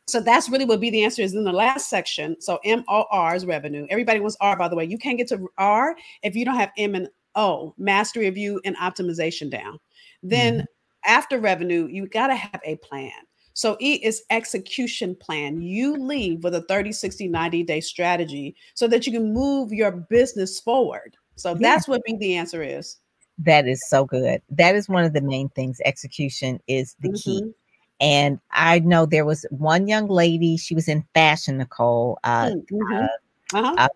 [0.07, 2.39] So that's really what be the answer is in the last section.
[2.41, 3.87] So M O R is revenue.
[3.89, 4.85] Everybody wants R, by the way.
[4.85, 8.59] You can't get to R if you don't have M and O, mastery of you
[8.65, 9.79] and optimization down.
[10.21, 10.65] Then
[11.05, 13.11] after revenue, you got to have a plan.
[13.53, 15.61] So E is execution plan.
[15.61, 19.91] You leave with a 30, 60, 90 day strategy so that you can move your
[19.91, 21.15] business forward.
[21.35, 21.57] So Yeah.
[21.59, 22.97] that's what be the answer is.
[23.39, 24.41] That is so good.
[24.49, 25.81] That is one of the main things.
[25.85, 27.41] Execution is the key.
[27.41, 27.53] Mhm.
[27.99, 32.19] And I know there was one young lady, she was in fashion, Nicole.
[32.23, 33.09] Uh, Mm, mhm.
[33.53, 33.75] Uh-huh.
[33.77, 33.87] uh,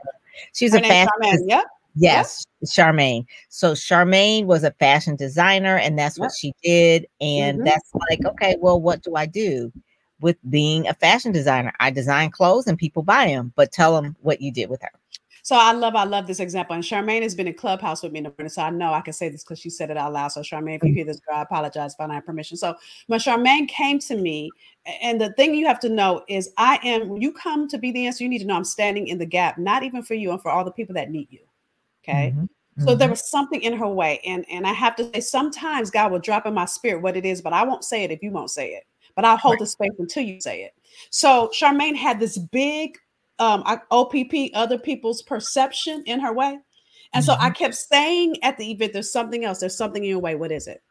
[0.54, 1.48] she was Her a fashion Charmaine.
[1.48, 1.66] Yep.
[1.98, 3.26] Yes, Charmaine.
[3.50, 7.08] So Charmaine was a fashion designer, and that's what she did.
[7.22, 7.66] And Mhm.
[7.66, 9.72] that's like, okay, well, what do I do
[10.20, 11.74] with being a fashion designer?
[11.80, 14.92] I design clothes and people buy them, but tell them what you did with her.
[15.46, 16.74] So I love, I love this example.
[16.74, 18.50] And Charmaine has been in Clubhouse with me in the morning.
[18.50, 20.30] So I know I can say this because she said it out loud.
[20.30, 22.58] So Charmaine, if you hear this girl, I apologize if I don't have permission.
[22.58, 22.74] So
[23.06, 24.50] when Charmaine came to me,
[25.04, 28.08] and the thing you have to know is I am, you come to be the
[28.08, 30.42] answer, you need to know I'm standing in the gap, not even for you and
[30.42, 31.42] for all the people that need you.
[32.04, 32.34] Okay.
[32.36, 32.84] Mm-hmm.
[32.84, 33.12] So there mm-hmm.
[33.12, 34.22] was something in her way.
[34.26, 37.24] And, and I have to say, sometimes God will drop in my spirit what it
[37.24, 38.86] is, but I won't say it if you won't say it.
[39.16, 39.60] But I'll hold right.
[39.60, 40.74] the space until you say it.
[41.12, 42.98] So Charmaine had this big
[43.40, 46.60] um, OPP, other people's perception in her way.
[47.14, 47.32] And mm-hmm.
[47.32, 47.54] so I mm-hmm.
[47.54, 50.36] kept saying at the event, there's something else, there's something in your way.
[50.36, 50.82] What is it?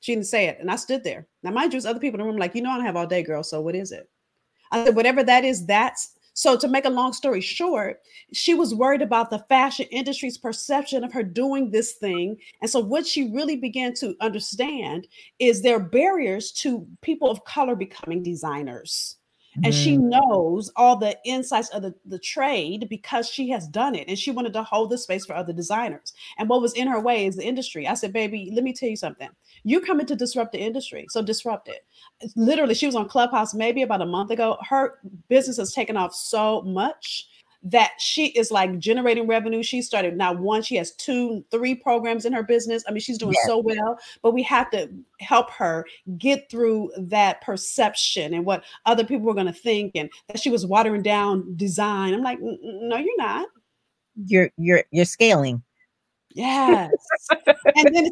[0.00, 0.58] She didn't say it.
[0.60, 1.26] And I stood there.
[1.42, 3.06] Now, mind you, other people in the room, like, you know, I don't have all
[3.06, 3.42] day, girl.
[3.42, 4.08] So what is it?
[4.70, 8.00] I said, whatever that is, that's so to make a long story short,
[8.32, 12.36] she was worried about the fashion industry's perception of her doing this thing.
[12.60, 15.06] And so what she really began to understand
[15.38, 19.16] is there are barriers to people of color becoming designers
[19.62, 19.84] and mm.
[19.84, 24.18] she knows all the insights of the, the trade because she has done it and
[24.18, 26.12] she wanted to hold the space for other designers.
[26.38, 27.86] And what was in her way is the industry.
[27.86, 29.28] I said baby let me tell you something.
[29.62, 31.84] You're coming to disrupt the industry so disrupt it.
[32.36, 34.56] Literally she was on clubhouse maybe about a month ago.
[34.68, 37.28] Her business has taken off so much
[37.64, 39.62] that she is like generating revenue.
[39.62, 42.84] She started now one, she has two, three programs in her business.
[42.86, 45.86] I mean, she's doing so well, but we have to help her
[46.18, 50.50] get through that perception and what other people were going to think and that she
[50.50, 52.12] was watering down design.
[52.12, 53.48] I'm like, no, you're not.
[54.26, 55.62] You're you're you're scaling.
[56.34, 56.92] Yes.
[57.76, 58.10] and then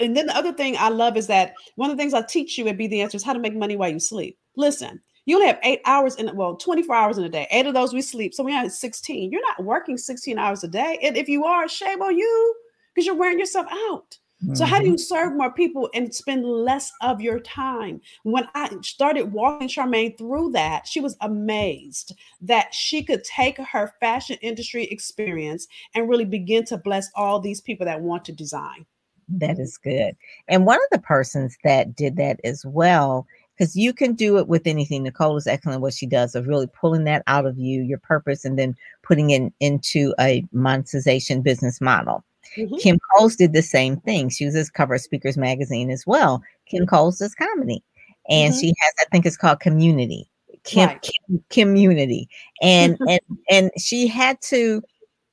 [0.00, 2.58] and then the other thing I love is that one of the things I teach
[2.58, 4.38] you at Be the Answer is how to make money while you sleep.
[4.56, 7.46] Listen, you only have eight hours in well 24 hours in a day.
[7.50, 10.68] Eight of those we sleep so we have 16 you're not working 16 hours a
[10.68, 10.98] day.
[11.02, 12.54] And if you are shame on you
[12.94, 14.18] because you're wearing yourself out.
[14.42, 14.54] Mm-hmm.
[14.54, 14.98] so how do you mm-hmm.
[14.98, 18.00] serve more people and spend less of your time?
[18.22, 23.92] When i started walking charmaine through that she was amazed that she could take her
[23.98, 28.86] fashion industry experience and really begin to bless all these people that want to design.
[29.28, 30.16] That is good.
[30.46, 33.26] And one of the persons that did that as well
[33.58, 35.02] because you can do it with anything.
[35.02, 38.44] Nicole is excellent what she does of really pulling that out of you, your purpose,
[38.44, 42.24] and then putting it into a monetization business model.
[42.56, 42.76] Mm-hmm.
[42.76, 44.28] Kim Coles did the same thing.
[44.28, 46.42] She was this cover of Speakers Magazine as well.
[46.66, 47.82] Kim Coles does comedy,
[48.28, 48.60] and mm-hmm.
[48.60, 50.30] she has, I think it's called Community.
[50.64, 51.02] Kim, right.
[51.02, 52.28] Kim Community,
[52.62, 54.82] and and and she had to.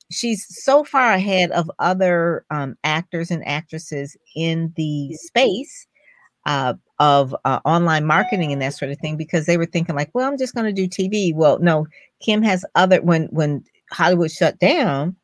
[0.08, 5.88] She's so far ahead of other um, actors and actresses in the space
[6.46, 10.10] uh, of uh, online marketing and that sort of thing because they were thinking like,
[10.14, 11.34] well, I'm just going to do TV.
[11.34, 11.86] Well, no,
[12.20, 15.16] Kim has other when when Hollywood shut down,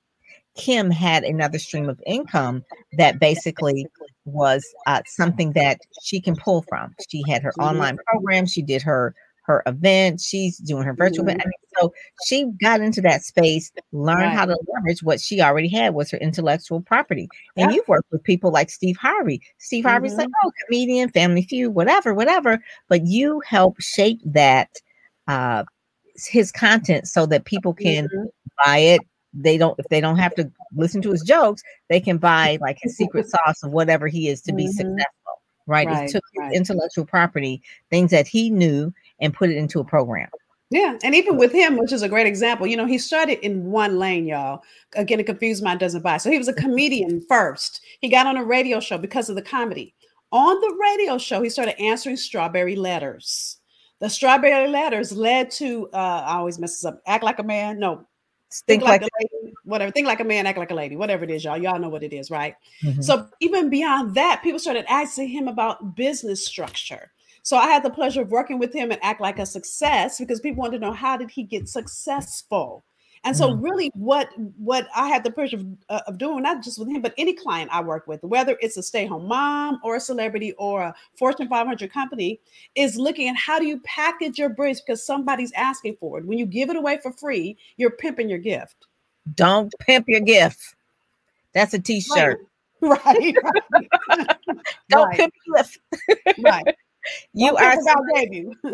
[0.57, 2.65] Kim had another stream of income
[2.99, 3.87] that basically
[4.25, 6.95] was uh, something that she can pull from.
[7.09, 8.47] She had her online program.
[8.47, 10.21] She did her her event.
[10.21, 11.41] She's doing her virtual mm-hmm.
[11.41, 11.55] event.
[11.79, 11.93] so
[12.27, 14.33] she got into that space, learned right.
[14.35, 17.29] how to leverage what she already had was her intellectual property.
[17.57, 17.77] And yeah.
[17.77, 19.43] you've worked with people like Steve Harvey.
[19.59, 19.91] Steve mm-hmm.
[19.91, 20.49] Harvey's like, mm-hmm.
[20.49, 22.63] oh, comedian, family feud, whatever, whatever.
[22.89, 24.71] But you help shape that
[25.29, 25.65] uh
[26.31, 28.25] his content so that people can mm-hmm.
[28.65, 29.01] buy it.
[29.35, 32.79] They don't if they don't have to listen to his jokes, they can buy like
[32.81, 34.73] his secret sauce of whatever he is to be mm-hmm.
[34.73, 35.23] successful
[35.67, 35.87] right?
[35.87, 36.53] right it took right.
[36.53, 40.29] intellectual property, things that he knew, and put it into a program.
[40.73, 43.67] Yeah, and even with him, which is a great example, you know, he started in
[43.67, 44.63] one lane, y'all.
[44.95, 46.17] Again, a confused mind doesn't buy.
[46.17, 47.83] So he was a comedian first.
[48.01, 49.95] He got on a radio show because of the comedy.
[50.33, 53.59] On the radio show, he started answering strawberry letters.
[54.01, 57.03] The strawberry letters led to uh, I always messes up.
[57.07, 57.79] Act like a man.
[57.79, 58.07] No,
[58.51, 59.55] think, think like, like, a lady.
[59.65, 59.93] Whatever.
[59.93, 60.47] Think like a man.
[60.47, 60.97] Act like a lady.
[60.97, 61.59] Whatever it is, y'all.
[61.59, 62.55] Y'all know what it is, right?
[62.83, 63.03] Mm-hmm.
[63.03, 67.91] So even beyond that, people started asking him about business structure so I had the
[67.91, 70.93] pleasure of working with him and act like a success because people wanted to know
[70.93, 72.85] how did he get successful.
[73.25, 73.63] And so, mm.
[73.63, 77.01] really, what what I had the pleasure of, uh, of, doing, not just with him,
[77.03, 80.83] but any client I work with, whether it's a stay-home mom or a celebrity or
[80.83, 82.41] a Fortune 500 company,
[82.75, 86.27] is looking at how do you package your bridge because somebody's asking for it.
[86.27, 88.87] When you give it away for free, you're pimping your gift.
[89.37, 90.75] Don't pimp your gift.
[91.55, 92.41] That's a T-shirt.
[92.85, 93.37] Right.
[93.45, 94.37] right.
[94.89, 95.17] Don't right.
[95.17, 95.79] pimp your gift.
[96.43, 96.75] right
[97.33, 98.55] you are about debut.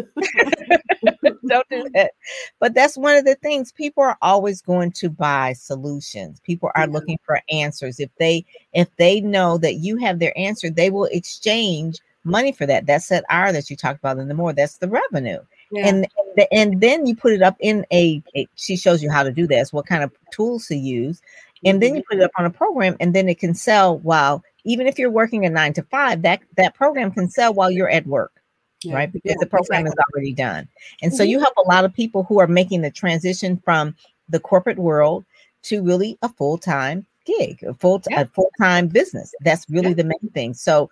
[1.48, 2.12] don't do that.
[2.60, 6.40] But that's one of the things people are always going to buy solutions.
[6.40, 7.98] People are looking for answers.
[7.98, 12.66] If they if they know that you have their answer, they will exchange money for
[12.66, 12.86] that.
[12.86, 14.52] That's that R that you talked about in the more.
[14.52, 15.40] That's the revenue.
[15.72, 15.88] Yeah.
[15.88, 16.06] And
[16.52, 19.46] and then you put it up in a, a, she shows you how to do
[19.46, 21.20] this, what kind of tools to use.
[21.64, 22.14] And then you mm-hmm.
[22.14, 25.10] put it up on a program and then it can sell while even if you're
[25.10, 28.32] working a nine to five, that that program can sell while you're at work.
[28.84, 28.94] Yeah.
[28.94, 29.90] Right, because yeah, the program exactly.
[29.90, 30.68] is already done.
[31.02, 31.16] And mm-hmm.
[31.16, 33.96] so you help a lot of people who are making the transition from
[34.28, 35.24] the corporate world
[35.64, 39.34] to really a full-time gig, a full a full-time business.
[39.40, 40.54] That's really the main thing.
[40.54, 40.90] So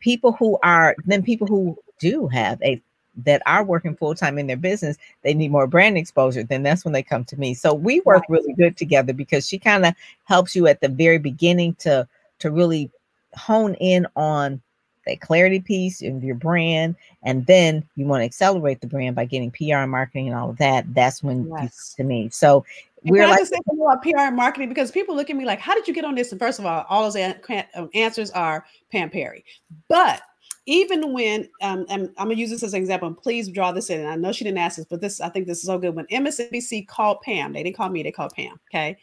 [0.00, 2.82] people who are then people who do have a
[3.24, 6.84] that are working full time in their business, they need more brand exposure, then that's
[6.84, 7.52] when they come to me.
[7.54, 8.30] So we work right.
[8.30, 12.06] really good together because she kind of helps you at the very beginning to
[12.40, 12.90] to really
[13.38, 14.60] hone in on
[15.06, 19.24] the clarity piece of your brand, and then you want to accelerate the brand by
[19.24, 20.92] getting PR and marketing and all of that.
[20.94, 21.94] That's when yes.
[21.96, 22.28] you to me.
[22.30, 22.64] So
[23.04, 25.88] we're like say about PR and marketing because people look at me like, "How did
[25.88, 27.34] you get on this?" And first of all, all those
[27.74, 29.44] um, answers are Pam Perry,
[29.88, 30.20] but
[30.66, 33.88] even when um, I'm, I'm, gonna use this as an example, and please draw this
[33.88, 34.00] in.
[34.00, 35.94] And I know she didn't ask this, but this I think this is so good.
[35.94, 38.60] When MSNBC called Pam, they didn't call me, they called Pam.
[38.70, 38.98] Okay.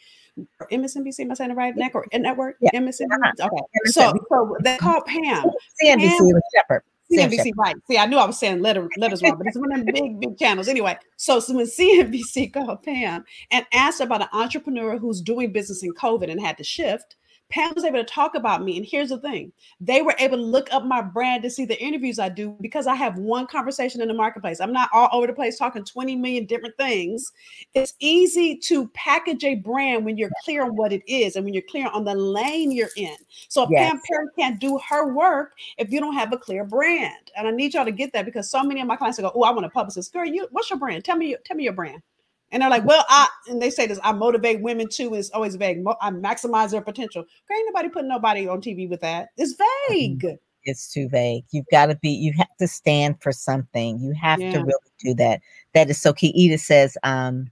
[0.59, 1.75] Or MSNBC, am I saying it right?
[1.75, 2.71] Network, network, yeah.
[2.73, 3.05] MSNBC.
[3.11, 3.47] Uh-huh.
[3.47, 3.63] Okay.
[3.85, 5.45] So, so they called Pam.
[5.81, 6.83] CNBC Pam, Shepherd.
[7.11, 7.75] CNBC, right.
[7.87, 10.19] See, I knew I was saying letter, letters wrong, but it's one of the big,
[10.19, 10.67] big channels.
[10.67, 15.83] Anyway, so, so when CNBC called Pam and asked about an entrepreneur who's doing business
[15.83, 17.15] in COVID and had to shift,
[17.55, 18.75] Pam was able to talk about me.
[18.75, 21.81] And here's the thing they were able to look up my brand to see the
[21.81, 24.59] interviews I do because I have one conversation in the marketplace.
[24.59, 27.31] I'm not all over the place talking 20 million different things.
[27.73, 31.53] It's easy to package a brand when you're clear on what it is and when
[31.53, 33.15] you're clear on the lane you're in.
[33.47, 33.89] So yes.
[33.89, 37.31] Pam Perry can't do her work if you don't have a clear brand.
[37.37, 39.43] And I need y'all to get that because so many of my clients go, Oh,
[39.43, 40.09] I want to publish this.
[40.09, 41.05] Girl, you what's your brand?
[41.05, 42.01] Tell me, tell me your brand.
[42.51, 45.13] And they're like, well, I and they say this, I motivate women too.
[45.15, 45.83] It's always vague.
[46.01, 47.25] I maximize their potential.
[47.51, 49.29] Ain't nobody putting nobody on TV with that.
[49.37, 49.93] It's mm-hmm.
[49.93, 50.37] vague.
[50.63, 51.43] It's too vague.
[51.51, 53.99] You've got to be, you have to stand for something.
[53.99, 54.53] You have yeah.
[54.53, 55.41] to really do that.
[55.73, 56.29] That is so key.
[56.29, 57.51] Edith says, um,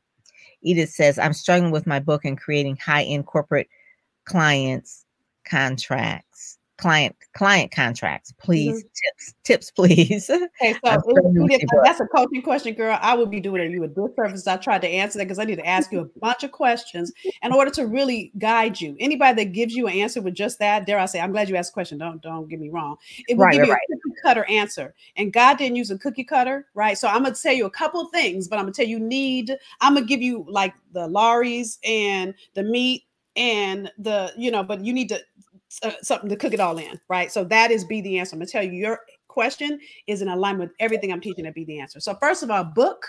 [0.64, 3.68] Edith says, I'm struggling with my book and creating high-end corporate
[4.26, 5.06] clients
[5.46, 8.34] contracts client client contracts.
[8.34, 8.88] Please mm-hmm.
[9.06, 10.30] tips tips please.
[10.64, 13.00] Okay so that's a coaching question girl.
[13.02, 15.56] I would be doing you a disservice i tried to answer that because i need
[15.56, 18.98] to ask you a bunch of questions in order to really guide you.
[19.00, 21.56] Anybody that gives you an answer with just that dare i say i'm glad you
[21.56, 21.98] asked a question.
[21.98, 22.98] Don't don't get me wrong.
[23.30, 24.94] It will right, give right, you a cookie cutter answer.
[25.16, 26.98] And god didn't use a cookie cutter right?
[26.98, 29.94] So i'm gonna tell you a couple things but i'm gonna tell you need i'm
[29.94, 33.04] gonna give you like the Lawry's and the meat
[33.36, 35.20] and the you know but you need to
[36.02, 37.32] something to cook it all in, right?
[37.32, 38.36] So that is be the answer.
[38.36, 41.66] I'm gonna tell you your question is in alignment with everything I'm teaching to be
[41.66, 42.00] the answer.
[42.00, 43.06] So first of all, book.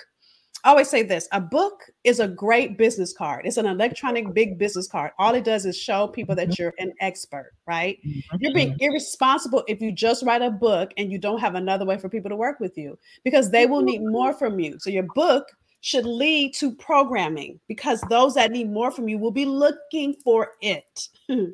[0.66, 3.44] I always say this: a book is a great business card.
[3.44, 5.10] It's an electronic big business card.
[5.18, 6.62] All it does is show people that mm-hmm.
[6.62, 7.98] you're an expert, right?
[8.38, 8.84] You're being mm-hmm.
[8.84, 12.30] irresponsible if you just write a book and you don't have another way for people
[12.30, 14.78] to work with you because they will need more from you.
[14.78, 15.44] So your book
[15.84, 20.52] should lead to programming because those that need more from you will be looking for
[20.62, 21.08] it.
[21.28, 21.52] and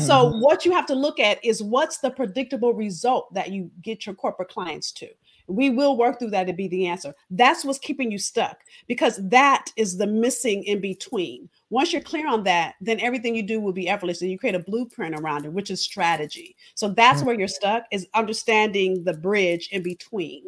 [0.00, 0.40] so, mm-hmm.
[0.40, 4.16] what you have to look at is what's the predictable result that you get your
[4.16, 5.06] corporate clients to.
[5.46, 7.14] We will work through that to be the answer.
[7.30, 11.48] That's what's keeping you stuck because that is the missing in between.
[11.70, 14.56] Once you're clear on that, then everything you do will be effortless and you create
[14.56, 16.56] a blueprint around it, which is strategy.
[16.74, 17.26] So that's mm-hmm.
[17.28, 20.42] where you're stuck is understanding the bridge in between,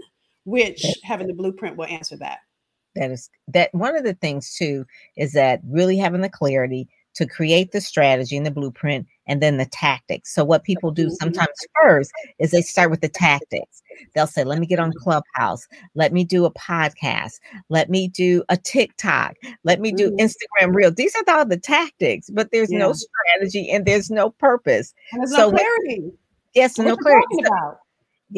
[0.45, 2.39] which having the blueprint will answer that
[2.95, 4.85] that is that one of the things too
[5.17, 9.57] is that really having the clarity to create the strategy and the blueprint and then
[9.57, 10.35] the tactics.
[10.35, 11.15] So what people do mm-hmm.
[11.15, 11.49] sometimes
[11.81, 13.83] first is they start with the tactics.
[14.15, 15.67] They'll say, "Let me get on Clubhouse.
[15.95, 17.35] Let me do a podcast.
[17.69, 19.37] Let me do a TikTok.
[19.63, 20.27] Let me do mm-hmm.
[20.27, 22.79] Instagram Reel." These are all the tactics, but there's yeah.
[22.79, 24.93] no strategy and there's no purpose.
[25.13, 26.11] And there's so no clarity.
[26.55, 27.27] Yes, what no clarity.
[27.45, 27.79] So,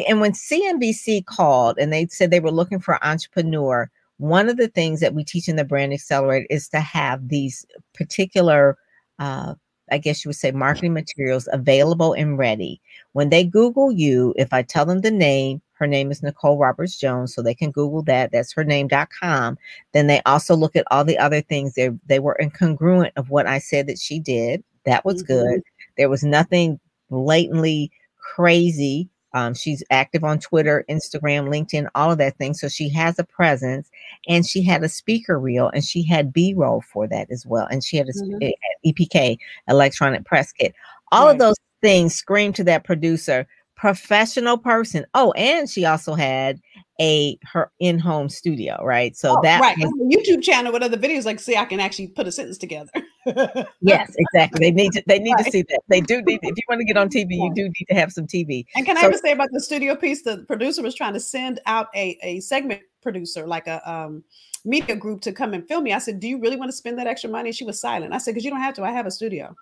[0.07, 4.57] and when CNBC called and they said they were looking for an entrepreneur one of
[4.57, 8.77] the things that we teach in the brand accelerator is to have these particular
[9.19, 9.55] uh,
[9.91, 12.81] I guess you would say marketing materials available and ready.
[13.13, 16.99] When they Google you, if I tell them the name, her name is Nicole Roberts
[16.99, 18.33] Jones, so they can Google that.
[18.33, 19.59] That's her name.com.
[19.93, 21.75] Then they also look at all the other things.
[21.75, 24.65] They they were incongruent of what I said that she did.
[24.85, 25.33] That was mm-hmm.
[25.33, 25.63] good.
[25.97, 32.39] There was nothing blatantly crazy um, she's active on Twitter, Instagram, LinkedIn, all of that
[32.39, 32.55] thing.
[32.55, 33.91] So she has a presence
[34.27, 37.67] and she had a speaker reel and she had B roll for that as well.
[37.71, 38.89] And she had a mm-hmm.
[38.89, 39.37] EPK,
[39.69, 40.75] electronic press kit.
[41.13, 41.33] All right.
[41.33, 45.05] of those things scream to that producer, professional person.
[45.13, 46.59] Oh, and she also had
[47.01, 49.17] a her in-home studio, right?
[49.17, 52.09] So oh, that right was, YouTube channel with other videos, like see, I can actually
[52.09, 52.91] put a sentence together.
[53.81, 54.61] yes, exactly.
[54.61, 55.45] They need to they need right.
[55.45, 55.81] to see that.
[55.89, 58.13] They do need if you want to get on TV, you do need to have
[58.13, 58.65] some TV.
[58.75, 60.23] And can so, I ever say about the studio piece?
[60.23, 64.25] The producer was trying to send out a, a segment producer, like a um
[64.65, 65.93] media group to come and film me.
[65.93, 67.53] I said, Do you really want to spend that extra money?
[67.53, 68.13] She was silent.
[68.13, 69.55] I said, Because you don't have to, I have a studio.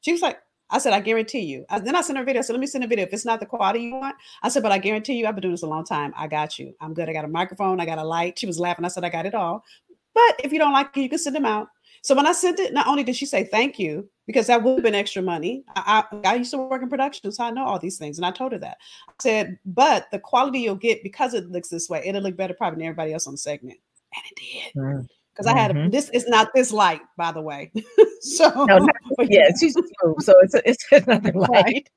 [0.00, 0.38] She was like,
[0.70, 1.64] I said, I guarantee you.
[1.68, 2.40] I, then I sent her a video.
[2.40, 3.04] I said, let me send a video.
[3.04, 5.42] If it's not the quality you want, I said, but I guarantee you, I've been
[5.42, 6.12] doing this a long time.
[6.16, 6.74] I got you.
[6.80, 7.08] I'm good.
[7.08, 7.80] I got a microphone.
[7.80, 8.38] I got a light.
[8.38, 8.84] She was laughing.
[8.84, 9.64] I said, I got it all.
[10.14, 11.68] But if you don't like it, you can send them out.
[12.02, 14.74] So when I sent it, not only did she say thank you, because that would
[14.74, 15.64] have been extra money.
[15.74, 18.18] I, I, I, used to work in production, so I know all these things.
[18.18, 18.78] And I told her that.
[19.08, 22.54] I said, but the quality you'll get because it looks this way, it'll look better
[22.54, 23.78] probably than everybody else on the segment.
[24.14, 24.80] And it did.
[24.80, 25.90] Mm because I had a, mm-hmm.
[25.90, 27.70] this is not this light, by the way.
[28.20, 28.88] so no, no,
[29.28, 31.50] yeah, she's smooth, so it's a, it's another light.
[31.50, 31.90] Right.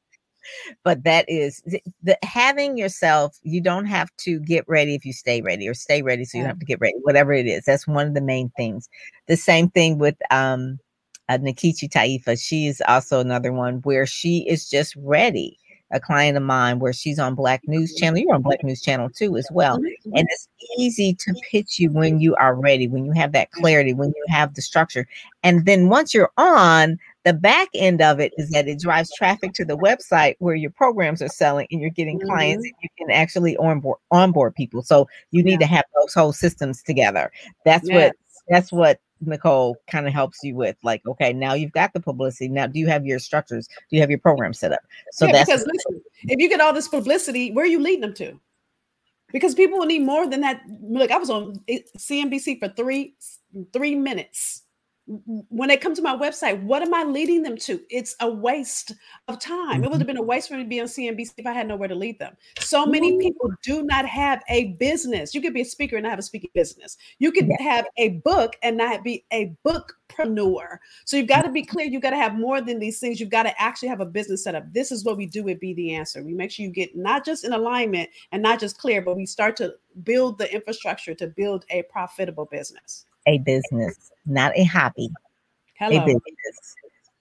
[0.84, 3.38] But that is the, the, having yourself.
[3.44, 6.44] You don't have to get ready if you stay ready, or stay ready so you
[6.44, 6.96] don't have to get ready.
[7.04, 8.90] Whatever it is, that's one of the main things.
[9.28, 10.80] The same thing with um,
[11.28, 12.42] uh, Nkechi Taifa.
[12.42, 15.58] She is also another one where she is just ready
[15.92, 18.20] a client of mine where she's on Black News Channel.
[18.20, 19.76] You're on Black News Channel too, as well.
[19.76, 23.94] And it's easy to pitch you when you are ready, when you have that clarity,
[23.94, 25.08] when you have the structure.
[25.44, 29.54] And then once you're on, the back end of it is that it drives traffic
[29.54, 32.30] to the website where your programs are selling and you're getting mm-hmm.
[32.30, 34.84] clients and you can actually onboard onboard people.
[34.84, 35.68] So you need yeah.
[35.68, 37.32] to have those whole systems together.
[37.66, 38.16] That's what
[38.48, 42.48] that's what Nicole kind of helps you with like, okay, now you've got the publicity.
[42.48, 43.68] Now, do you have your structures?
[43.68, 44.82] Do you have your program set up?
[45.12, 48.02] So yeah, that's because listen, if you get all this publicity, where are you leading
[48.02, 48.40] them to?
[49.32, 50.62] Because people will need more than that.
[50.82, 53.16] Look, I was on eh, CNBC for three
[53.74, 54.64] three minutes
[55.50, 57.82] when they come to my website, what am I leading them to?
[57.90, 58.94] It's a waste
[59.28, 59.84] of time.
[59.84, 59.98] It would mm-hmm.
[60.00, 61.96] have been a waste for me to be on CNBC if I had nowhere to
[61.96, 62.38] lead them.
[62.60, 65.34] So many people do not have a business.
[65.34, 66.98] You could be a speaker and not have a speaking business.
[67.18, 70.78] You could have a book and not be a bookpreneur.
[71.06, 71.88] So you've got to be clear.
[71.88, 73.20] You've got to have more than these things.
[73.20, 74.72] You've got to actually have a business set up.
[74.74, 76.22] This is what we do with Be the Answer.
[76.24, 79.26] We make sure you get not just in alignment and not just clear, but we
[79.26, 85.10] start to build the infrastructure to build a profitable business a business, not a hobby.
[85.78, 85.98] Hello.
[85.98, 86.76] A business.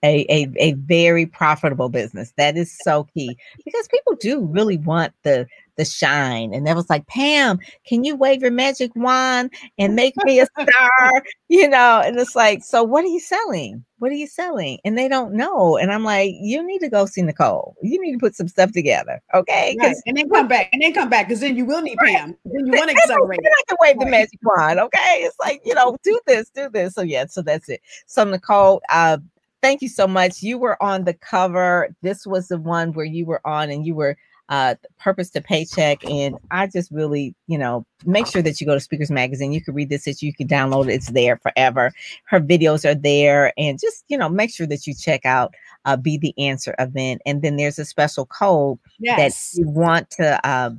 [0.05, 2.33] A, a, a very profitable business.
[2.37, 5.47] That is so key because people do really want the
[5.79, 6.53] the shine.
[6.53, 10.47] And that was like, Pam, can you wave your magic wand and make me a
[10.61, 11.23] star?
[11.49, 13.83] you know, and it's like, so what are you selling?
[13.99, 14.79] What are you selling?
[14.85, 15.77] And they don't know.
[15.77, 17.75] And I'm like, you need to go see Nicole.
[17.83, 19.21] You need to put some stuff together.
[19.35, 19.77] Okay.
[19.81, 19.97] Right.
[20.07, 20.69] And then come back.
[20.73, 21.29] And then come back.
[21.29, 22.37] Cause then you will need Pam.
[22.45, 23.41] Then you want to accelerate.
[23.43, 24.05] Then I can wave right.
[24.05, 24.81] the magic wand.
[24.81, 25.21] Okay.
[25.23, 26.95] It's like, you know, do this, do this.
[26.95, 27.81] So yeah, so that's it.
[28.07, 29.19] So Nicole, uh,
[29.63, 30.43] thank you so much.
[30.43, 31.95] You were on the cover.
[32.03, 34.17] This was the one where you were on and you were
[34.49, 36.05] uh, Purpose to Paycheck.
[36.09, 39.53] And I just really, you know, make sure that you go to Speakers Magazine.
[39.53, 40.95] You can read this, you can download it.
[40.95, 41.93] It's there forever.
[42.25, 43.53] Her videos are there.
[43.59, 47.23] And just, you know, make sure that you check out uh, Be the Answer event.
[47.27, 49.53] And then there's a special code yes.
[49.53, 50.47] that you want to.
[50.47, 50.71] Uh,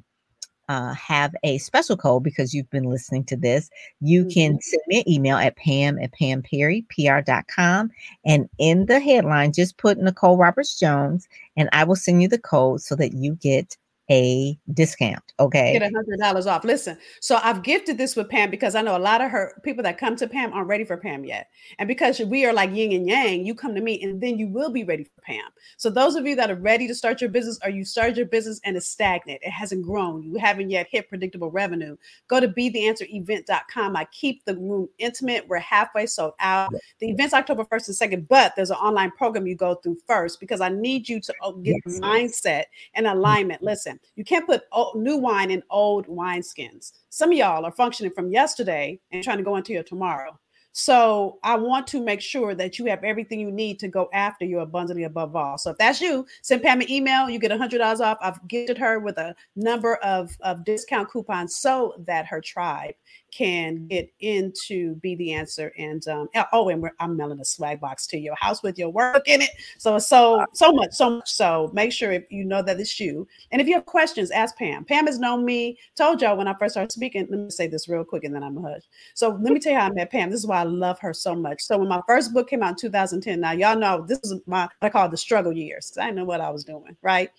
[0.69, 4.29] uh, have a special code because you've been listening to this, you mm-hmm.
[4.29, 7.91] can send me an email at pam at pamperrypr.com.
[8.23, 12.37] And in the headline, just put Nicole Roberts Jones, and I will send you the
[12.37, 13.75] code so that you get
[14.09, 15.23] a discount.
[15.39, 15.73] Okay.
[15.73, 16.63] Get a hundred dollars off.
[16.63, 19.83] Listen, so I've gifted this with Pam because I know a lot of her people
[19.83, 21.49] that come to Pam aren't ready for Pam yet.
[21.77, 24.47] And because we are like yin and yang, you come to me and then you
[24.47, 25.43] will be ready for Pam.
[25.77, 28.25] So those of you that are ready to start your business or you started your
[28.25, 31.95] business and it's stagnant, it hasn't grown, you haven't yet hit predictable revenue,
[32.27, 33.95] go to be the answer event.com.
[33.95, 35.47] I keep the room intimate.
[35.47, 36.73] We're halfway sold out.
[36.99, 40.39] The event's October 1st and 2nd, but there's an online program you go through first
[40.39, 41.99] because I need you to oh, get yes.
[41.99, 43.17] mindset and mm-hmm.
[43.17, 43.61] alignment.
[43.61, 44.63] Listen, you can't put
[44.95, 46.93] new wine in old wine skins.
[47.09, 50.37] Some of y'all are functioning from yesterday and trying to go into your tomorrow.
[50.71, 54.45] So I want to make sure that you have everything you need to go after
[54.45, 55.57] your abundantly above all.
[55.57, 57.29] So if that's you, send Pam an email.
[57.29, 58.17] You get a hundred dollars off.
[58.21, 62.93] I've gifted her with a number of, of discount coupons so that her tribe
[63.31, 68.07] can get into be the answer and um oh and i'm mailing a swag box
[68.07, 69.51] to your house with your work in it.
[69.77, 71.29] So so so much so much.
[71.31, 73.27] So make sure if you know that it's you.
[73.51, 74.85] And if you have questions ask pam.
[74.85, 75.77] Pam has known me.
[75.95, 77.27] Told y'all when i first started speaking.
[77.29, 78.83] Let me say this real quick and then i'm a hush.
[79.13, 80.29] So let me tell you how i met pam.
[80.29, 81.61] This is why i love her so much.
[81.61, 84.67] So when my first book came out in 2010 now y'all know this is my
[84.81, 87.29] i call the struggle years i didn't know what i was doing right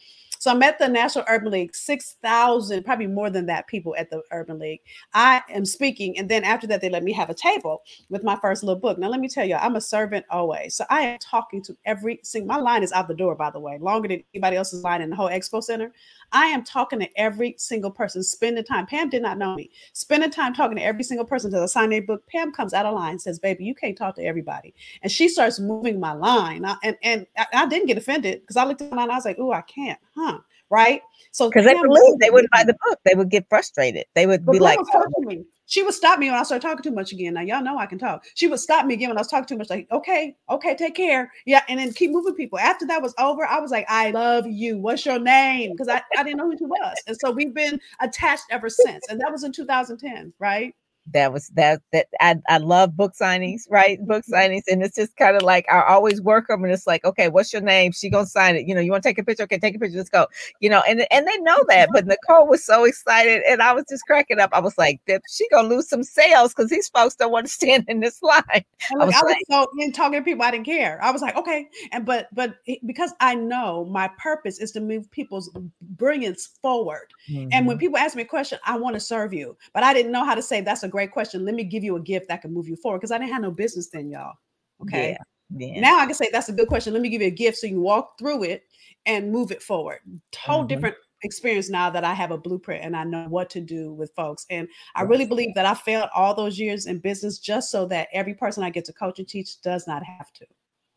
[0.40, 4.22] so I'm at the National Urban League, 6,000, probably more than that, people at the
[4.32, 4.80] Urban League.
[5.12, 6.16] I am speaking.
[6.16, 8.96] And then after that, they let me have a table with my first little book.
[8.96, 10.76] Now, let me tell you, I'm a servant always.
[10.76, 13.60] So I am talking to every single, my line is out the door, by the
[13.60, 15.92] way, longer than anybody else's line in the whole expo center.
[16.32, 18.86] I am talking to every single person, spending time.
[18.86, 19.70] Pam did not know me.
[19.92, 22.26] Spending time talking to every single person to sign a book.
[22.28, 24.74] Pam comes out of line says, Baby, you can't talk to everybody.
[25.02, 26.64] And she starts moving my line.
[26.82, 29.10] and and I, I didn't get offended because I looked at the line.
[29.10, 30.38] I was like, Oh, I can't, huh?
[30.70, 31.02] Right.
[31.32, 34.04] So because they believe they wouldn't buy the book, they would get frustrated.
[34.14, 37.12] They would be like, oh she would stop me when I started talking too much
[37.12, 37.34] again.
[37.34, 38.24] Now y'all know I can talk.
[38.34, 39.70] She would stop me again when I was talking too much.
[39.70, 41.30] Like, okay, okay, take care.
[41.46, 42.58] Yeah, and then keep moving people.
[42.58, 44.78] After that was over, I was like, I love you.
[44.78, 45.70] What's your name?
[45.70, 46.96] Because I, I didn't know who she was.
[47.06, 49.06] And so we've been attached ever since.
[49.08, 50.74] And that was in 2010, right?
[51.12, 54.04] That was that that I, I love book signings right?
[54.06, 57.04] Book signings and it's just kind of like i always work them and it's like
[57.04, 57.92] okay what's your name?
[57.92, 58.66] She gonna sign it.
[58.66, 59.44] You know you want to take a picture?
[59.44, 59.96] Okay take a picture.
[59.96, 60.26] Let's go.
[60.60, 63.84] You know and and they know that but nicole was so excited and i was
[63.88, 64.50] just cracking up.
[64.52, 67.84] I was like she gonna lose some sales because these folks don't want to stand
[67.88, 68.42] in this line.
[68.46, 70.98] I was, I was like, so in talking to people i didn't care.
[71.02, 71.68] I was like okay.
[71.92, 72.56] And but but
[72.86, 75.50] because i know my purpose is to move people's
[75.80, 77.08] brilliance forward.
[77.30, 77.48] Mm-hmm.
[77.52, 77.80] and when mm-hmm.
[77.80, 80.34] people ask me a question i want to serve you but i didn't know how
[80.34, 81.44] to say that's a great question.
[81.44, 83.42] Let me give you a gift that can move you forward because I didn't have
[83.42, 84.34] no business then, y'all.
[84.82, 85.16] Okay.
[85.56, 85.80] Yeah, yeah.
[85.80, 86.92] Now I can say that's a good question.
[86.92, 88.64] Let me give you a gift so you walk through it
[89.06, 90.00] and move it forward.
[90.36, 90.68] Whole mm-hmm.
[90.68, 94.12] different experience now that I have a blueprint and I know what to do with
[94.14, 94.46] folks.
[94.50, 98.08] And I really believe that I failed all those years in business just so that
[98.12, 100.46] every person I get to coach and teach does not have to.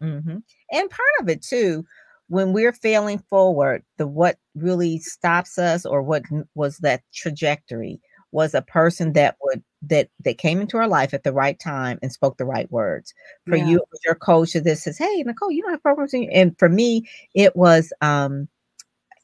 [0.02, 0.38] Mm-hmm.
[0.72, 1.86] And part of it too,
[2.28, 6.24] when we're failing forward, the what really stops us or what
[6.56, 8.00] was that trajectory
[8.34, 12.00] was a person that would that that came into our life at the right time
[12.02, 13.14] and spoke the right words.
[13.48, 13.68] For yeah.
[13.68, 16.58] you, it was your coach that says, "Hey, Nicole, you don't have programs." In and
[16.58, 18.48] for me, it was um,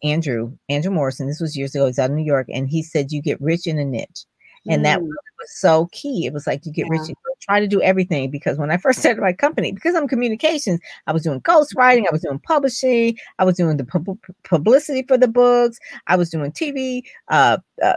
[0.03, 1.27] Andrew Andrew Morrison.
[1.27, 1.87] This was years ago.
[1.87, 4.25] He's out in New York, and he said, "You get rich in a niche."
[4.67, 4.83] And mm.
[4.83, 6.25] that was so key.
[6.25, 6.99] It was like you get yeah.
[6.99, 10.79] rich, try to do everything because when I first started my company, because I'm communications,
[11.07, 15.17] I was doing ghostwriting, I was doing publishing, I was doing the pub- publicity for
[15.17, 17.93] the books, I was doing TV, uh, uh,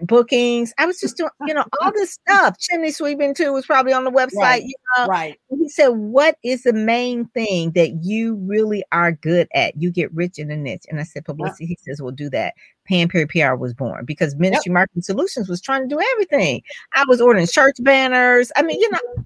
[0.00, 0.72] bookings.
[0.78, 2.58] I was just doing, you know, all this stuff.
[2.58, 4.36] Chimney sweeping too was probably on the website.
[4.36, 4.62] Right.
[4.62, 5.06] You know?
[5.06, 5.38] right.
[5.50, 9.80] And he said, "What is the main thing that you really are good at?
[9.80, 11.68] You get rich in a niche." And I said, "Publicity." Yep.
[11.68, 12.54] He says, "We'll do that."
[12.86, 14.74] Pam Perry PR was born because Ministry yep.
[14.74, 16.62] Marketing Solutions was trying to do everything.
[16.94, 18.52] I was ordering church banners.
[18.56, 19.24] I mean, you know,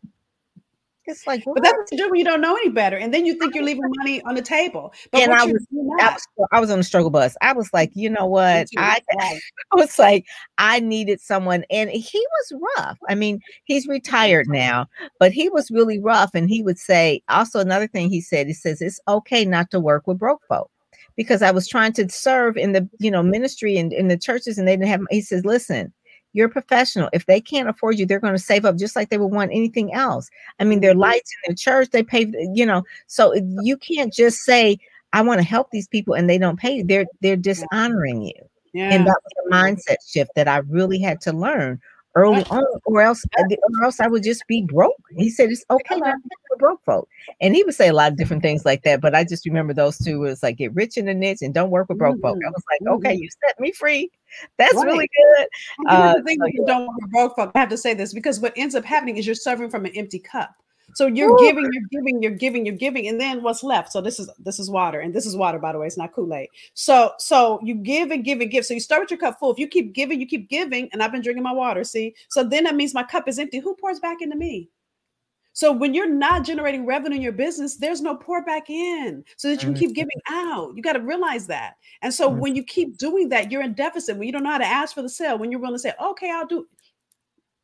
[1.10, 1.54] it's like, what?
[1.54, 3.54] but that's what you do when you don't know any better, and then you think
[3.54, 4.92] you're leaving money on the table.
[5.12, 5.66] But and I was,
[6.00, 7.36] I was, I was on the struggle bus.
[7.42, 8.68] I was like, you know what?
[8.76, 9.40] I, I
[9.74, 10.24] was like,
[10.58, 12.98] I needed someone, and he was rough.
[13.08, 14.86] I mean, he's retired now,
[15.18, 16.30] but he was really rough.
[16.34, 19.80] And he would say, also another thing he said, he says it's okay not to
[19.80, 20.70] work with broke folk
[21.16, 24.58] because I was trying to serve in the you know ministry and in the churches,
[24.58, 25.02] and they didn't have.
[25.10, 25.92] He says, listen
[26.32, 27.08] you're a professional.
[27.12, 29.50] If they can't afford you, they're going to save up just like they would want
[29.52, 30.30] anything else.
[30.58, 31.00] I mean, their mm-hmm.
[31.00, 34.78] lights in their church, they pay, you know, so you can't just say,
[35.12, 36.84] I want to help these people and they don't pay you.
[36.84, 38.48] They're they're dishonoring you.
[38.72, 38.94] Yeah.
[38.94, 41.80] And that was a mindset shift that I really had to learn
[42.14, 44.94] early on, or else or else I would just be broke.
[45.16, 46.14] He said it's okay to
[46.58, 47.08] broke folk,
[47.40, 49.00] and he would say a lot of different things like that.
[49.00, 51.70] But I just remember those two was like get rich in the niche and don't
[51.70, 52.22] work with broke mm-hmm.
[52.22, 52.38] folk.
[52.44, 53.22] I was like, okay, mm-hmm.
[53.22, 54.10] you set me free.
[54.58, 54.86] That's right.
[54.86, 55.46] really good.
[55.88, 57.52] Uh, the thing so, you don't work with broke folk.
[57.54, 59.92] I have to say this because what ends up happening is you're serving from an
[59.94, 60.54] empty cup.
[60.94, 61.38] So you're Ooh.
[61.38, 63.92] giving, you're giving, you're giving, you're giving, and then what's left?
[63.92, 65.86] So this is this is water, and this is water, by the way.
[65.86, 66.48] It's not Kool Aid.
[66.74, 68.66] So so you give and give and give.
[68.66, 69.52] So you start with your cup full.
[69.52, 71.84] If you keep giving, you keep giving, and I've been drinking my water.
[71.84, 73.58] See, so then that means my cup is empty.
[73.58, 74.68] Who pours back into me?
[75.52, 79.48] So when you're not generating revenue in your business, there's no pour back in so
[79.48, 80.48] that you can keep giving mm-hmm.
[80.48, 80.76] out.
[80.76, 81.74] You got to realize that.
[82.02, 83.10] And so when you keep mm-hmm.
[83.10, 84.16] doing that, you're in deficit.
[84.16, 85.92] When you don't know how to ask for the sale, when you're willing to say,
[86.00, 86.66] okay, I'll do,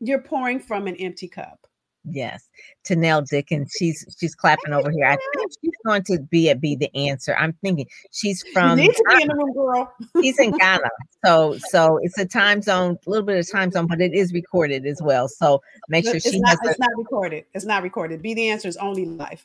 [0.01, 1.66] you're pouring from an empty cup.
[2.09, 2.49] Yes,
[2.85, 3.75] Tanel Dickens.
[3.77, 5.07] She's she's clapping over here.
[5.07, 7.37] I think she's going to be a be the answer.
[7.37, 8.79] I'm thinking she's from.
[8.79, 9.93] You need to be in the room, girl.
[10.21, 10.89] He's in Ghana,
[11.25, 14.33] so so it's a time zone, a little bit of time zone, but it is
[14.33, 15.29] recorded as well.
[15.29, 16.59] So make sure it's she not.
[16.63, 17.45] It's a, not recorded.
[17.55, 18.23] It's not recorded.
[18.23, 19.45] Be the answer is only live.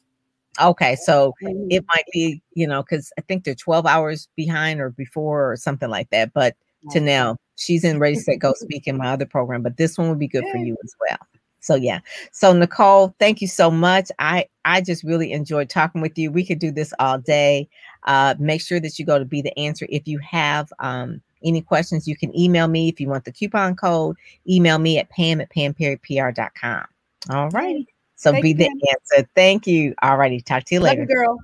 [0.62, 1.68] Okay, so mm-hmm.
[1.72, 5.55] it might be you know because I think they're 12 hours behind or before or
[5.55, 6.32] something like that.
[6.34, 6.55] But
[6.93, 10.20] Tanel, she's in Ready Set Go Speak in my other program, but this one would
[10.20, 11.18] be good for you as well
[11.62, 11.99] so yeah.
[12.32, 14.12] So nicole thank you so much.
[14.20, 16.32] I i just really enjoyed talking with you.
[16.32, 17.70] We could do this all day.
[18.03, 21.62] Uh make sure that you go to be the answer if you have um any
[21.62, 22.07] questions.
[22.07, 24.18] You can email me if you want the coupon code.
[24.47, 26.86] Email me at pam at pamperrypr.com
[27.30, 27.88] all righty.
[28.16, 29.28] So thank be the answer.
[29.36, 29.93] Thank you.
[30.01, 30.41] All righty.
[30.41, 31.01] Talk to you Love later.
[31.01, 31.38] you, girl.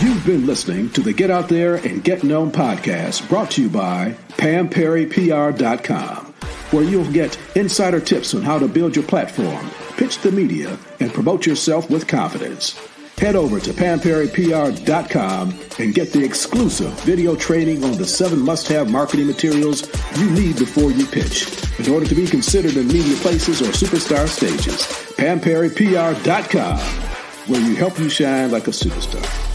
[0.00, 3.68] You've been listening to the Get Out There and Get Known podcast brought to you
[3.68, 6.29] by PamPerryPR.com
[6.70, 11.12] where you'll get insider tips on how to build your platform, pitch the media, and
[11.12, 12.78] promote yourself with confidence.
[13.18, 19.26] Head over to pamperrypr.com and get the exclusive video training on the seven must-have marketing
[19.26, 21.46] materials you need before you pitch
[21.78, 24.86] in order to be considered in media places or superstar stages.
[25.16, 26.78] pamperrypr.com,
[27.46, 29.49] where you help you shine like a superstar.